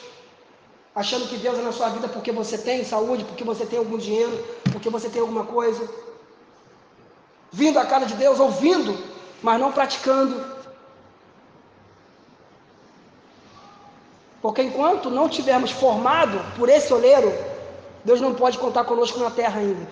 achando 0.95 1.27
que 1.27 1.37
Deus 1.37 1.57
é 1.57 1.61
na 1.61 1.71
sua 1.71 1.89
vida 1.89 2.07
porque 2.07 2.31
você 2.31 2.57
tem 2.57 2.83
saúde, 2.83 3.23
porque 3.23 3.43
você 3.43 3.65
tem 3.65 3.79
algum 3.79 3.97
dinheiro, 3.97 4.45
porque 4.71 4.89
você 4.89 5.09
tem 5.09 5.21
alguma 5.21 5.45
coisa. 5.45 5.89
Vindo 7.51 7.79
à 7.79 7.85
casa 7.85 8.05
de 8.05 8.15
Deus, 8.15 8.39
ouvindo, 8.39 8.97
mas 9.41 9.59
não 9.59 9.71
praticando. 9.71 10.61
Porque 14.41 14.61
enquanto 14.63 15.09
não 15.09 15.29
tivermos 15.29 15.71
formado 15.71 16.39
por 16.57 16.67
esse 16.67 16.91
oleiro, 16.93 17.31
Deus 18.03 18.19
não 18.19 18.33
pode 18.33 18.57
contar 18.57 18.85
conosco 18.85 19.19
na 19.19 19.29
terra 19.29 19.59
ainda. 19.59 19.87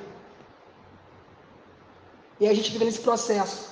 E 2.39 2.47
a 2.47 2.53
gente 2.53 2.71
fica 2.71 2.85
nesse 2.85 3.01
processo, 3.01 3.69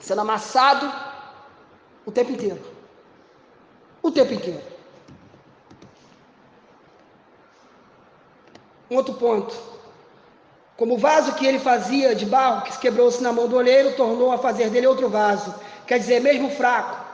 sendo 0.00 0.20
amassado 0.20 0.90
o 2.06 2.12
tempo 2.12 2.32
inteiro. 2.32 2.62
O 4.02 4.10
tempo 4.10 4.32
inteiro. 4.32 4.75
Um 8.90 8.96
outro 8.96 9.14
ponto. 9.14 9.54
Como 10.76 10.94
o 10.94 10.98
vaso 10.98 11.34
que 11.34 11.46
ele 11.46 11.58
fazia 11.58 12.14
de 12.14 12.26
barro, 12.26 12.62
que 12.62 12.78
quebrou-se 12.78 13.22
na 13.22 13.32
mão 13.32 13.48
do 13.48 13.56
olheiro, 13.56 13.96
tornou 13.96 14.30
a 14.30 14.38
fazer 14.38 14.68
dele 14.70 14.86
outro 14.86 15.08
vaso. 15.08 15.54
Quer 15.86 15.98
dizer, 15.98 16.20
mesmo 16.20 16.50
fraco, 16.50 17.04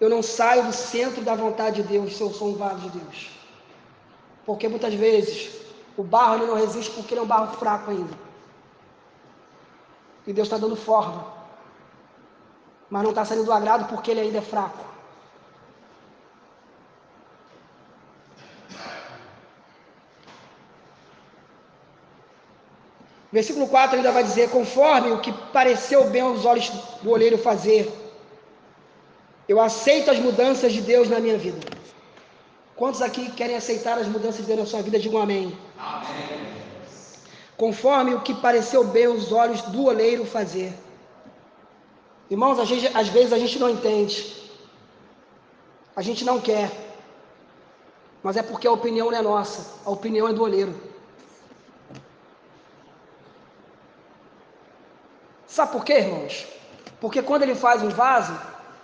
eu 0.00 0.08
não 0.08 0.22
saio 0.22 0.64
do 0.64 0.72
centro 0.72 1.22
da 1.22 1.34
vontade 1.34 1.82
de 1.82 1.88
Deus 1.88 2.16
se 2.16 2.20
eu 2.20 2.30
sou 2.30 2.48
um 2.48 2.56
vaso 2.56 2.88
de 2.88 2.98
Deus. 2.98 3.30
Porque 4.46 4.68
muitas 4.68 4.94
vezes 4.94 5.50
o 5.96 6.02
barro 6.02 6.36
ele 6.36 6.46
não 6.46 6.54
resiste 6.54 6.90
porque 6.92 7.14
ele 7.14 7.20
é 7.20 7.24
um 7.24 7.26
barro 7.26 7.56
fraco 7.56 7.90
ainda. 7.90 8.16
E 10.26 10.32
Deus 10.32 10.46
está 10.46 10.56
dando 10.56 10.76
forma. 10.76 11.26
Mas 12.88 13.02
não 13.02 13.10
está 13.10 13.24
saindo 13.24 13.44
do 13.44 13.52
agrado 13.52 13.88
porque 13.88 14.10
ele 14.10 14.20
ainda 14.20 14.38
é 14.38 14.42
fraco. 14.42 14.91
Versículo 23.32 23.66
4 23.66 23.96
ainda 23.96 24.12
vai 24.12 24.22
dizer: 24.22 24.50
conforme 24.50 25.10
o 25.10 25.20
que 25.20 25.32
pareceu 25.52 26.04
bem 26.10 26.20
aos 26.20 26.44
olhos 26.44 26.70
do 27.02 27.10
olheiro 27.10 27.38
fazer, 27.38 27.90
eu 29.48 29.58
aceito 29.58 30.10
as 30.10 30.18
mudanças 30.18 30.72
de 30.72 30.82
Deus 30.82 31.08
na 31.08 31.18
minha 31.18 31.38
vida. 31.38 31.58
Quantos 32.76 33.00
aqui 33.00 33.30
querem 33.32 33.56
aceitar 33.56 33.98
as 33.98 34.06
mudanças 34.06 34.38
de 34.38 34.42
Deus 34.42 34.60
na 34.60 34.66
sua 34.66 34.82
vida? 34.82 34.98
Digam 34.98 35.20
amém. 35.20 35.56
Amém. 35.78 36.52
Conforme 37.56 38.14
o 38.14 38.20
que 38.20 38.34
pareceu 38.34 38.84
bem 38.84 39.06
aos 39.06 39.32
olhos 39.32 39.62
do 39.62 39.84
olheiro 39.84 40.26
fazer. 40.26 40.74
Irmãos, 42.28 42.58
às 42.58 42.68
vezes, 42.68 42.94
às 42.94 43.08
vezes 43.08 43.32
a 43.32 43.38
gente 43.38 43.58
não 43.58 43.68
entende, 43.68 44.34
a 45.94 46.00
gente 46.00 46.24
não 46.24 46.40
quer, 46.40 46.70
mas 48.22 48.36
é 48.36 48.42
porque 48.42 48.66
a 48.66 48.72
opinião 48.72 49.10
não 49.10 49.18
é 49.18 49.22
nossa, 49.22 49.80
a 49.84 49.90
opinião 49.90 50.26
é 50.28 50.32
do 50.32 50.42
olheiro. 50.42 50.91
Sabe 55.56 55.72
por 55.72 55.84
quê, 55.84 55.94
irmãos? 56.04 56.34
Porque 56.98 57.20
quando 57.28 57.42
ele 57.42 57.54
faz 57.54 57.82
um 57.82 57.90
vaso, 57.90 58.34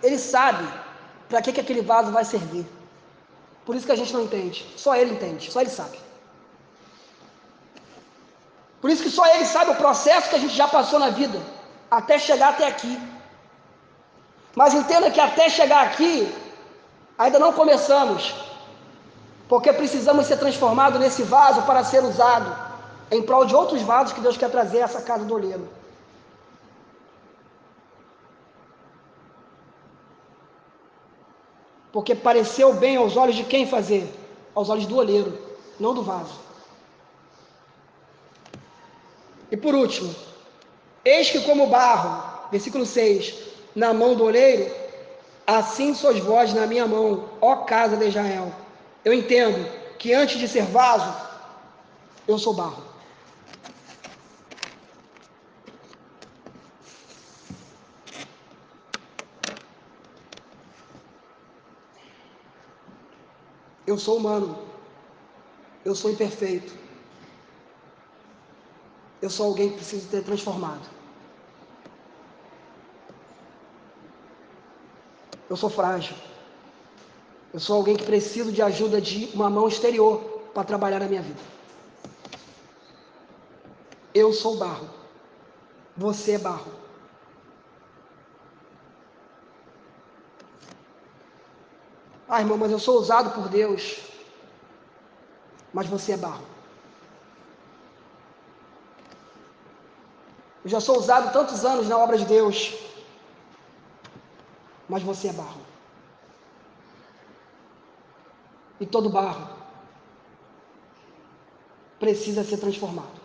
ele 0.03 0.19
sabe 0.19 0.65
para 1.27 1.41
que, 1.41 1.51
que 1.51 1.61
aquele 1.61 1.81
vaso 1.81 2.11
vai 2.11 2.23
servir. 2.23 2.65
Por 3.65 3.75
isso 3.75 3.87
que 3.87 3.91
a 3.91 3.95
gente 4.01 4.13
não 4.13 4.21
entende. 4.25 4.59
Só 4.77 4.95
ele 4.95 5.13
entende, 5.15 5.51
só 5.51 5.61
ele 5.61 5.71
sabe. 5.71 5.97
Por 8.79 8.91
isso 8.91 9.01
que 9.01 9.09
só 9.09 9.25
ele 9.33 9.45
sabe 9.45 9.71
o 9.71 9.75
processo 9.83 10.29
que 10.29 10.35
a 10.35 10.43
gente 10.43 10.55
já 10.55 10.67
passou 10.67 10.99
na 10.99 11.09
vida, 11.09 11.39
até 11.89 12.19
chegar 12.19 12.49
até 12.49 12.67
aqui. 12.67 12.93
Mas 14.55 14.75
entenda 14.75 15.09
que 15.09 15.19
até 15.19 15.49
chegar 15.49 15.81
aqui, 15.87 16.13
ainda 17.17 17.39
não 17.39 17.51
começamos, 17.51 18.35
porque 19.47 19.73
precisamos 19.73 20.27
ser 20.27 20.37
transformados 20.37 20.99
nesse 20.99 21.23
vaso 21.23 21.63
para 21.63 21.83
ser 21.83 22.03
usado 22.03 22.55
em 23.09 23.23
prol 23.23 23.43
de 23.43 23.55
outros 23.55 23.81
vasos 23.81 24.13
que 24.13 24.21
Deus 24.21 24.37
quer 24.37 24.51
trazer 24.51 24.81
a 24.81 24.85
essa 24.85 25.01
casa 25.01 25.25
do 25.25 25.33
oleiro. 25.33 25.67
Porque 31.99 32.15
pareceu 32.15 32.73
bem 32.73 32.95
aos 32.95 33.17
olhos 33.17 33.35
de 33.35 33.43
quem 33.43 33.67
fazer? 33.67 34.09
Aos 34.55 34.69
olhos 34.69 34.85
do 34.85 34.95
olheiro, 34.95 35.37
não 35.77 35.93
do 35.93 36.01
vaso. 36.01 36.33
E 39.51 39.57
por 39.57 39.75
último, 39.75 40.15
eis 41.03 41.29
que 41.29 41.41
como 41.41 41.67
barro, 41.67 42.23
versículo 42.51 42.85
6, 42.85 43.35
na 43.75 43.93
mão 43.93 44.15
do 44.15 44.23
olheiro, 44.23 44.73
assim 45.45 45.93
sois 45.93 46.19
vós 46.19 46.53
na 46.53 46.65
minha 46.65 46.87
mão, 46.87 47.25
ó 47.41 47.57
casa 47.65 47.97
de 47.97 48.07
Israel. 48.07 48.49
Eu 49.03 49.11
entendo 49.11 49.69
que 49.97 50.13
antes 50.13 50.39
de 50.39 50.47
ser 50.47 50.63
vaso, 50.67 51.13
eu 52.25 52.39
sou 52.39 52.53
barro. 52.53 52.81
Eu 63.89 63.97
sou 63.97 64.17
humano. 64.17 64.55
Eu 65.83 65.95
sou 65.95 66.11
imperfeito. 66.11 66.71
Eu 69.19 69.31
sou 69.31 69.47
alguém 69.47 69.69
que 69.69 69.77
precisa 69.77 70.07
ser 70.07 70.23
transformado. 70.23 70.87
Eu 75.49 75.57
sou 75.57 75.71
frágil. 75.71 76.15
Eu 77.51 77.59
sou 77.59 77.77
alguém 77.77 77.95
que 77.95 78.03
preciso 78.03 78.51
de 78.51 78.61
ajuda 78.61 79.01
de 79.01 79.31
uma 79.33 79.49
mão 79.49 79.67
exterior 79.67 80.19
para 80.53 80.63
trabalhar 80.63 80.99
na 80.99 81.07
minha 81.07 81.23
vida. 81.23 81.41
Eu 84.13 84.31
sou 84.31 84.55
barro. 84.55 84.87
Você 85.97 86.33
é 86.33 86.37
barro. 86.37 86.78
Ah, 92.29 92.41
irmão, 92.41 92.59
mas 92.59 92.71
eu 92.71 92.77
sou 92.77 92.99
usado 92.99 93.31
por 93.31 93.49
Deus. 93.49 93.97
Mas 95.73 95.87
você 95.87 96.11
é 96.11 96.17
barro. 96.17 96.45
Eu 100.63 100.69
já 100.69 100.79
sou 100.79 100.99
usado 100.99 101.33
tantos 101.33 101.65
anos 101.65 101.87
na 101.87 101.97
obra 101.97 102.19
de 102.19 102.25
Deus. 102.25 102.75
Mas 104.87 105.01
você 105.01 105.29
é 105.29 105.33
barro. 105.33 105.61
E 108.79 108.85
todo 108.85 109.09
barro 109.09 109.57
precisa 111.99 112.43
ser 112.43 112.57
transformado. 112.57 113.18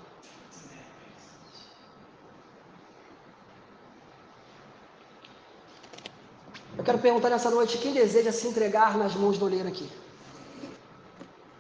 Eu 6.85 6.87
quero 6.87 6.99
perguntar 6.99 7.31
nessa 7.31 7.51
noite: 7.51 7.79
quem 7.79 7.95
deseja 7.95 8.31
se 8.31 8.47
entregar 8.47 8.99
nas 8.99 9.15
mãos 9.15 9.39
do 9.39 9.47
oleiro 9.47 9.67
aqui? 9.67 9.89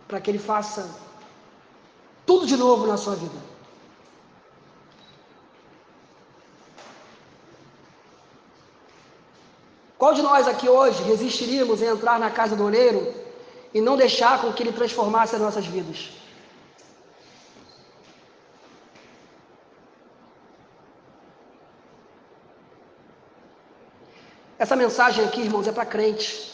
Para 0.07 0.21
que 0.21 0.31
ele 0.31 0.39
faça 0.39 0.87
tudo 2.27 2.47
de 2.47 2.59
novo 2.59 2.87
na 2.87 2.99
sua 2.99 3.17
vida. 3.17 3.39
Qual 9.97 10.13
de 10.13 10.21
nós 10.21 10.47
aqui 10.47 10.69
hoje 10.69 11.03
resistiríamos 11.05 11.83
a 11.83 11.87
entrar 11.87 12.19
na 12.19 12.31
casa 12.31 12.55
do 12.55 12.67
oleiro 12.67 13.15
e 13.73 13.81
não 13.81 13.97
deixar 13.97 14.43
com 14.43 14.53
que 14.53 14.63
ele 14.63 14.73
transformasse 14.73 15.35
as 15.37 15.41
nossas 15.41 15.65
vidas? 15.65 16.11
Essa 24.59 24.77
mensagem 24.77 25.25
aqui, 25.25 25.41
irmãos, 25.41 25.67
é 25.67 25.73
para 25.73 25.85
crente. 25.85 26.53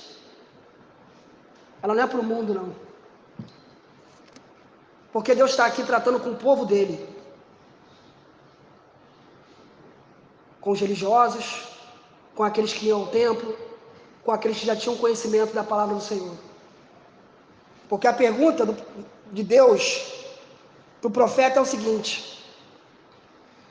Ela 1.82 1.94
não 1.94 2.02
é 2.02 2.06
para 2.06 2.20
o 2.20 2.24
mundo, 2.24 2.54
não. 2.54 2.74
Porque 5.12 5.34
Deus 5.34 5.50
está 5.50 5.66
aqui 5.66 5.82
tratando 5.82 6.20
com 6.20 6.30
o 6.30 6.36
povo 6.36 6.64
dele. 6.64 7.08
Com 10.60 10.70
os 10.70 10.80
religiosos, 10.80 11.68
com 12.34 12.42
aqueles 12.42 12.72
que 12.72 12.86
iam 12.86 13.00
ao 13.00 13.06
templo, 13.08 13.56
com 14.24 14.32
aqueles 14.32 14.58
que 14.58 14.66
já 14.66 14.76
tinham 14.76 14.96
conhecimento 14.96 15.52
da 15.54 15.64
palavra 15.64 15.94
do 15.94 16.00
Senhor. 16.00 16.34
Porque 17.88 18.06
a 18.06 18.12
pergunta 18.12 18.64
do, 18.64 18.76
de 19.32 19.42
Deus 19.42 20.14
para 21.00 21.08
o 21.08 21.10
profeta 21.10 21.58
é 21.58 21.62
o 21.62 21.66
seguinte: 21.66 22.44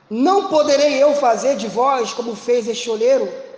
Não 0.08 0.48
poderei 0.48 1.02
eu 1.02 1.14
fazer 1.14 1.56
de 1.56 1.68
vós 1.68 2.12
como 2.12 2.36
fez 2.36 2.68
este 2.68 2.90
olheiro? 2.90 3.49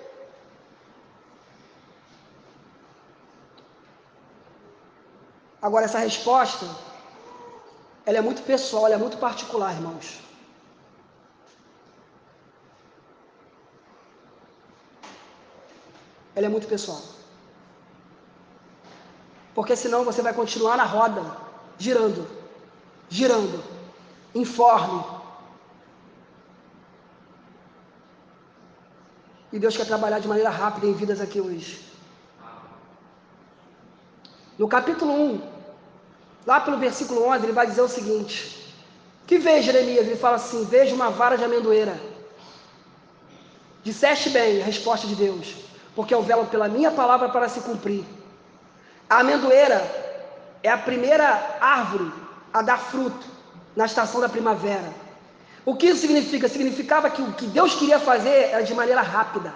Agora, 5.62 5.84
essa 5.84 5.98
resposta, 5.98 6.66
ela 8.04 8.18
é 8.18 8.20
muito 8.20 8.42
pessoal, 8.42 8.86
ela 8.86 8.96
é 8.96 8.98
muito 8.98 9.16
particular, 9.18 9.72
irmãos. 9.72 10.18
Ela 16.34 16.46
é 16.46 16.48
muito 16.48 16.66
pessoal. 16.66 17.00
Porque 19.54 19.76
senão 19.76 20.04
você 20.04 20.20
vai 20.20 20.34
continuar 20.34 20.76
na 20.76 20.84
roda, 20.84 21.22
girando, 21.78 22.26
girando, 23.08 23.62
informe. 24.34 25.04
E 29.52 29.58
Deus 29.60 29.76
quer 29.76 29.86
trabalhar 29.86 30.18
de 30.18 30.26
maneira 30.26 30.50
rápida 30.50 30.86
em 30.86 30.94
vidas 30.94 31.20
aqui 31.20 31.40
hoje. 31.40 31.92
No 34.58 34.66
capítulo 34.66 35.12
1, 35.12 35.51
lá 36.46 36.60
pelo 36.60 36.78
versículo 36.78 37.26
11, 37.28 37.44
ele 37.44 37.52
vai 37.52 37.66
dizer 37.66 37.82
o 37.82 37.88
seguinte: 37.88 38.74
Que 39.26 39.38
vê 39.38 39.62
Jeremias? 39.62 40.06
Ele 40.06 40.16
fala 40.16 40.36
assim: 40.36 40.64
Vejo 40.64 40.94
uma 40.94 41.10
vara 41.10 41.36
de 41.36 41.44
amendoeira. 41.44 42.00
Disseste 43.82 44.30
bem 44.30 44.62
a 44.62 44.64
resposta 44.64 45.06
de 45.06 45.16
Deus, 45.16 45.54
porque 45.94 46.14
eu 46.14 46.22
velo 46.22 46.46
pela 46.46 46.68
minha 46.68 46.90
palavra 46.90 47.28
para 47.28 47.48
se 47.48 47.60
cumprir. 47.60 48.04
A 49.10 49.20
amendoeira 49.20 49.80
é 50.62 50.70
a 50.70 50.78
primeira 50.78 51.58
árvore 51.60 52.12
a 52.52 52.62
dar 52.62 52.78
fruto 52.78 53.26
na 53.74 53.86
estação 53.86 54.20
da 54.20 54.28
primavera. 54.28 54.92
O 55.64 55.76
que 55.76 55.86
isso 55.86 56.00
significa? 56.00 56.48
Significava 56.48 57.10
que 57.10 57.22
o 57.22 57.32
que 57.32 57.46
Deus 57.46 57.74
queria 57.74 57.98
fazer 57.98 58.50
era 58.50 58.62
de 58.62 58.74
maneira 58.74 59.00
rápida. 59.00 59.52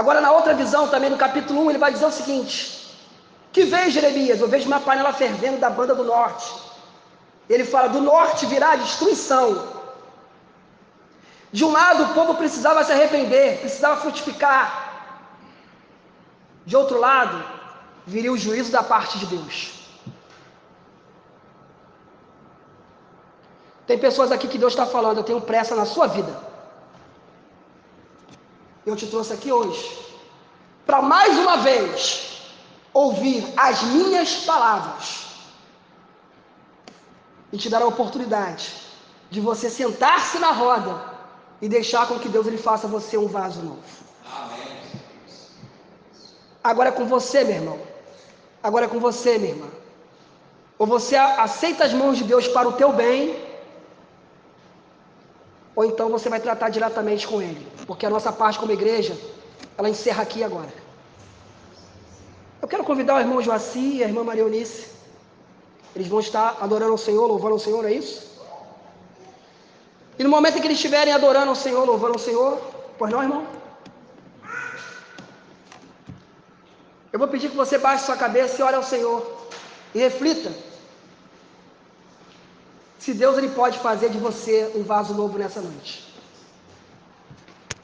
Agora, 0.00 0.20
na 0.20 0.32
outra 0.32 0.54
visão, 0.54 0.88
também 0.88 1.08
no 1.08 1.16
capítulo 1.16 1.66
1, 1.66 1.70
ele 1.70 1.78
vai 1.78 1.92
dizer 1.92 2.06
o 2.06 2.10
seguinte: 2.10 2.54
Que 3.52 3.64
vejo, 3.64 3.92
Jeremias? 3.92 4.40
Eu 4.40 4.48
vejo 4.48 4.66
uma 4.66 4.80
panela 4.80 5.12
fervendo 5.12 5.58
da 5.58 5.70
banda 5.70 5.94
do 5.94 6.02
norte. 6.02 6.52
Ele 7.48 7.64
fala: 7.64 7.88
Do 7.88 8.00
norte 8.00 8.44
virá 8.46 8.72
a 8.72 8.76
destruição. 8.76 9.46
De 11.52 11.64
um 11.64 11.70
lado, 11.70 12.02
o 12.02 12.14
povo 12.14 12.34
precisava 12.34 12.82
se 12.82 12.90
arrepender, 12.90 13.60
precisava 13.60 14.00
frutificar. 14.00 14.62
De 16.66 16.76
outro 16.76 16.98
lado, 16.98 17.36
viria 18.04 18.32
o 18.32 18.36
juízo 18.36 18.72
da 18.72 18.82
parte 18.82 19.16
de 19.20 19.26
Deus. 19.26 19.56
Tem 23.86 23.96
pessoas 23.96 24.32
aqui 24.32 24.48
que 24.48 24.58
Deus 24.58 24.72
está 24.72 24.86
falando, 24.86 25.18
eu 25.18 25.24
tenho 25.24 25.40
pressa 25.40 25.76
na 25.76 25.86
sua 25.86 26.08
vida. 26.08 26.34
Eu 28.86 28.96
te 28.96 29.06
trouxe 29.06 29.32
aqui 29.32 29.50
hoje 29.50 29.98
para 30.84 31.00
mais 31.00 31.38
uma 31.38 31.56
vez 31.58 32.42
ouvir 32.92 33.44
as 33.56 33.82
minhas 33.82 34.44
palavras 34.44 35.26
e 37.52 37.56
te 37.56 37.68
dar 37.68 37.82
a 37.82 37.86
oportunidade 37.86 38.74
de 39.30 39.40
você 39.40 39.70
sentar-se 39.70 40.38
na 40.38 40.50
roda 40.50 41.14
e 41.62 41.68
deixar 41.68 42.06
com 42.06 42.18
que 42.18 42.28
Deus 42.28 42.46
ele 42.46 42.58
faça 42.58 42.86
você 42.86 43.16
um 43.16 43.26
vaso 43.26 43.62
novo. 43.62 43.82
Agora 46.62 46.90
é 46.90 46.92
com 46.92 47.06
você, 47.06 47.44
meu 47.44 47.54
irmão. 47.54 47.78
Agora 48.62 48.86
é 48.86 48.88
com 48.88 48.98
você, 48.98 49.38
minha 49.38 49.52
irmã. 49.52 49.68
Ou 50.78 50.86
você 50.86 51.16
aceita 51.16 51.84
as 51.84 51.92
mãos 51.92 52.18
de 52.18 52.24
Deus 52.24 52.48
para 52.48 52.68
o 52.68 52.72
teu 52.72 52.92
bem, 52.92 53.38
ou 55.76 55.84
então 55.84 56.08
você 56.08 56.28
vai 56.28 56.40
tratar 56.40 56.68
diretamente 56.68 57.26
com 57.26 57.42
Ele, 57.42 57.66
porque 57.86 58.06
a 58.06 58.10
nossa 58.10 58.32
parte 58.32 58.58
como 58.58 58.72
igreja, 58.72 59.16
ela 59.76 59.88
encerra 59.88 60.22
aqui 60.22 60.42
agora. 60.44 60.72
Eu 62.62 62.68
quero 62.68 62.84
convidar 62.84 63.16
o 63.16 63.20
irmão 63.20 63.42
Joaci 63.42 63.96
e 63.96 64.04
a 64.04 64.08
irmã 64.08 64.24
Maria 64.24 64.42
Eunice. 64.42 64.88
Eles 65.94 66.08
vão 66.08 66.20
estar 66.20 66.58
adorando 66.60 66.94
o 66.94 66.98
Senhor, 66.98 67.26
louvando 67.26 67.56
o 67.56 67.58
Senhor, 67.58 67.84
é 67.84 67.92
isso? 67.92 68.32
E 70.18 70.22
no 70.22 70.30
momento 70.30 70.56
em 70.56 70.60
que 70.60 70.66
eles 70.66 70.78
estiverem 70.78 71.12
adorando 71.12 71.52
o 71.52 71.56
Senhor, 71.56 71.84
louvando 71.84 72.16
o 72.16 72.18
Senhor, 72.18 72.58
pois 72.96 73.10
não, 73.12 73.22
irmão? 73.22 73.46
Eu 77.12 77.18
vou 77.18 77.28
pedir 77.28 77.50
que 77.50 77.56
você 77.56 77.78
baixe 77.78 78.06
sua 78.06 78.16
cabeça 78.16 78.60
e 78.60 78.64
olhe 78.64 78.76
ao 78.76 78.82
Senhor 78.82 79.24
e 79.94 79.98
reflita 79.98 80.50
se 83.04 83.12
Deus 83.12 83.36
ele 83.36 83.50
pode 83.50 83.78
fazer 83.80 84.08
de 84.08 84.16
você 84.16 84.72
um 84.74 84.82
vaso 84.82 85.12
novo 85.12 85.36
nessa 85.36 85.60
noite. 85.60 86.13